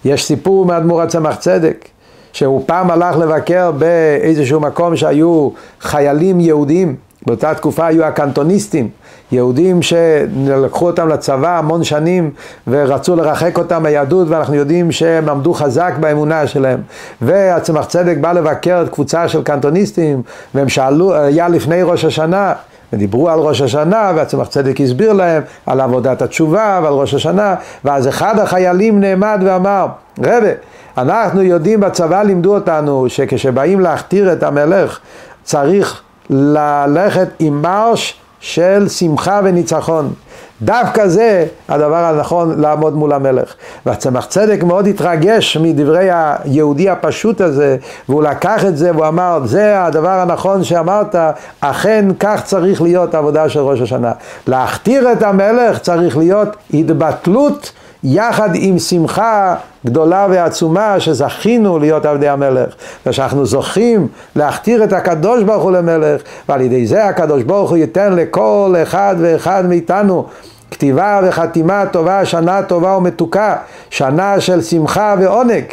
יש 0.06 0.26
סיפור 0.26 0.66
מאדמו"ר 0.66 1.02
הצמח 1.02 1.36
צדק, 1.36 1.88
שהוא 2.34 2.64
פעם 2.66 2.92
הלך 2.92 3.18
לבקר 3.18 3.72
באיזשהו 3.72 4.60
מקום 4.60 4.96
שהיו 4.96 5.50
חיילים 5.82 6.40
יהודים, 6.40 6.96
באותה 7.28 7.54
תקופה 7.54 7.88
היו 7.88 8.04
הקנטוניסטים, 8.04 8.90
יהודים 9.32 9.82
שלקחו 9.82 10.88
אותם 10.88 11.08
לצבא 11.08 11.58
המון 11.58 11.84
שנים 11.84 12.32
ורצו 12.68 13.16
לרחק 13.16 13.58
אותם 13.58 13.84
מהיהדות 13.84 14.28
ואנחנו 14.30 14.56
יודעים 14.56 14.92
שהם 14.92 15.30
עמדו 15.30 15.54
חזק 15.54 15.94
באמונה 16.00 16.48
שלהם. 16.48 16.80
והצמח 17.22 17.86
צדק 17.86 18.18
בא 18.22 18.32
לבקר 18.32 18.82
את 18.82 18.90
קבוצה 18.90 19.28
של 19.28 19.44
קנטוניסטים 19.44 20.22
והם 20.56 20.70
שאלו, 20.70 21.14
היה 21.16 21.50
לפני 21.50 21.84
ראש 21.84 22.06
השנה 22.06 22.54
ודיברו 22.94 23.30
על 23.30 23.40
ראש 23.40 23.62
השנה, 23.62 24.12
והצמח 24.16 24.48
צדק 24.48 24.82
הסביר 24.82 25.14
להם 25.14 25.42
על 25.66 25.82
עבודת 25.82 26.22
התשובה 26.22 26.80
ועל 26.84 26.94
ראש 26.94 27.14
השנה, 27.14 27.56
ואז 27.86 28.08
אחד 28.08 28.40
החיילים 28.40 29.00
נעמד 29.00 29.40
ואמר, 29.46 29.88
רבה, 30.20 30.52
אנחנו 30.98 31.42
יודעים 31.42 31.80
בצבא 31.80 32.24
לימדו 32.24 32.56
אותנו 32.56 33.06
שכשבאים 33.10 33.80
להכתיר 33.80 34.34
את 34.34 34.44
המלך 34.44 35.00
צריך 35.44 36.02
ללכת 36.30 37.28
עם 37.40 37.62
מרש 37.62 38.20
של 38.40 38.90
שמחה 38.90 39.42
וניצחון. 39.44 40.14
דווקא 40.62 41.08
זה 41.08 41.46
הדבר 41.70 41.96
הנכון 41.96 42.62
לעמוד 42.62 42.96
מול 42.96 43.14
המלך. 43.14 43.54
והצמח 43.86 44.26
צדק 44.26 44.64
מאוד 44.64 44.88
התרגש 44.88 45.58
מדברי 45.58 46.10
היהודי 46.12 46.90
הפשוט 46.90 47.42
הזה, 47.42 47.78
והוא 48.10 48.24
לקח 48.24 48.66
את 48.66 48.78
זה 48.78 48.92
והוא 48.92 49.08
אמר, 49.08 49.40
זה 49.46 49.84
הדבר 49.84 50.10
הנכון 50.10 50.64
שאמרת, 50.64 51.16
אכן 51.60 52.06
כך 52.20 52.44
צריך 52.44 52.82
להיות 52.82 53.14
העבודה 53.14 53.50
של 53.50 53.60
ראש 53.60 53.82
השנה. 53.82 54.12
להכתיר 54.48 55.12
את 55.12 55.24
המלך 55.24 55.80
צריך 55.80 56.18
להיות 56.18 56.56
התבטלות 56.74 57.72
יחד 58.04 58.50
עם 58.54 58.80
שמחה 58.80 59.56
גדולה 59.86 60.28
ועצומה 60.30 61.00
שזכינו 61.00 61.80
להיות 61.80 62.06
עבדי 62.06 62.30
המלך 62.30 62.74
ושאנחנו 63.06 63.46
זוכים 63.46 64.08
להכתיר 64.36 64.84
את 64.84 64.94
הקדוש 64.94 65.44
ברוך 65.44 65.64
הוא 65.64 65.72
למלך 65.72 66.22
ועל 66.50 66.62
ידי 66.62 66.86
זה 66.86 67.06
הקדוש 67.06 67.44
ברוך 67.44 67.70
הוא 67.70 67.78
ייתן 67.78 68.14
לכל 68.14 68.76
אחד 68.84 69.16
ואחד 69.20 69.64
מאיתנו 69.68 70.26
כתיבה 70.72 71.20
וחתימה 71.24 71.84
טובה, 71.92 72.26
שנה 72.26 72.64
טובה 72.64 72.98
ומתוקה, 72.98 73.56
שנה 73.90 74.40
של 74.40 74.62
שמחה 74.62 75.16
ועונג. 75.20 75.64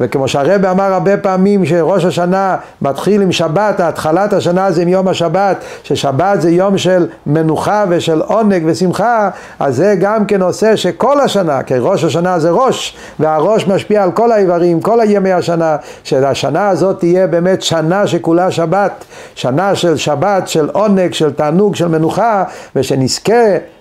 וכמו 0.00 0.28
שהרבא 0.28 0.70
אמר 0.70 0.92
הרבה 0.92 1.16
פעמים 1.16 1.66
שראש 1.66 2.04
השנה 2.04 2.56
מתחיל 2.82 3.22
עם 3.22 3.32
שבת, 3.32 3.80
התחלת 3.80 4.32
השנה 4.32 4.70
זה 4.70 4.82
עם 4.82 4.88
יום 4.88 5.08
השבת, 5.08 5.56
ששבת 5.82 6.40
זה 6.40 6.50
יום 6.50 6.78
של 6.78 7.06
מנוחה 7.26 7.84
ושל 7.88 8.20
עונג 8.20 8.62
ושמחה, 8.66 9.30
אז 9.58 9.76
זה 9.76 9.94
גם 10.00 10.26
כן 10.26 10.42
עושה 10.42 10.76
שכל 10.76 11.20
השנה, 11.20 11.62
כי 11.62 11.74
ראש 11.78 12.04
השנה 12.04 12.38
זה 12.38 12.50
ראש, 12.50 12.96
והראש 13.20 13.66
משפיע 13.66 14.02
על 14.02 14.12
כל 14.12 14.32
האיברים, 14.32 14.80
כל 14.80 15.00
הימי 15.00 15.32
השנה, 15.32 15.76
שהשנה 16.04 16.68
הזאת 16.68 16.98
תהיה 16.98 17.26
באמת 17.26 17.62
שנה 17.62 18.06
שכולה 18.06 18.50
שבת, 18.50 19.04
שנה 19.34 19.74
של 19.74 19.96
שבת, 19.96 20.48
של 20.48 20.68
עונג, 20.72 21.12
של 21.12 21.32
תענוג, 21.32 21.74
של 21.74 21.88
מנוחה, 21.88 22.44
ושנזכה 22.76 23.32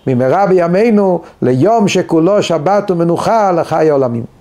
במהרה 0.07 0.45
בימינו 0.47 1.21
ליום 1.41 1.87
שכולו 1.87 2.43
שבת 2.43 2.91
ומנוחה 2.91 3.51
לחיי 3.51 3.89
עולמים. 3.89 4.36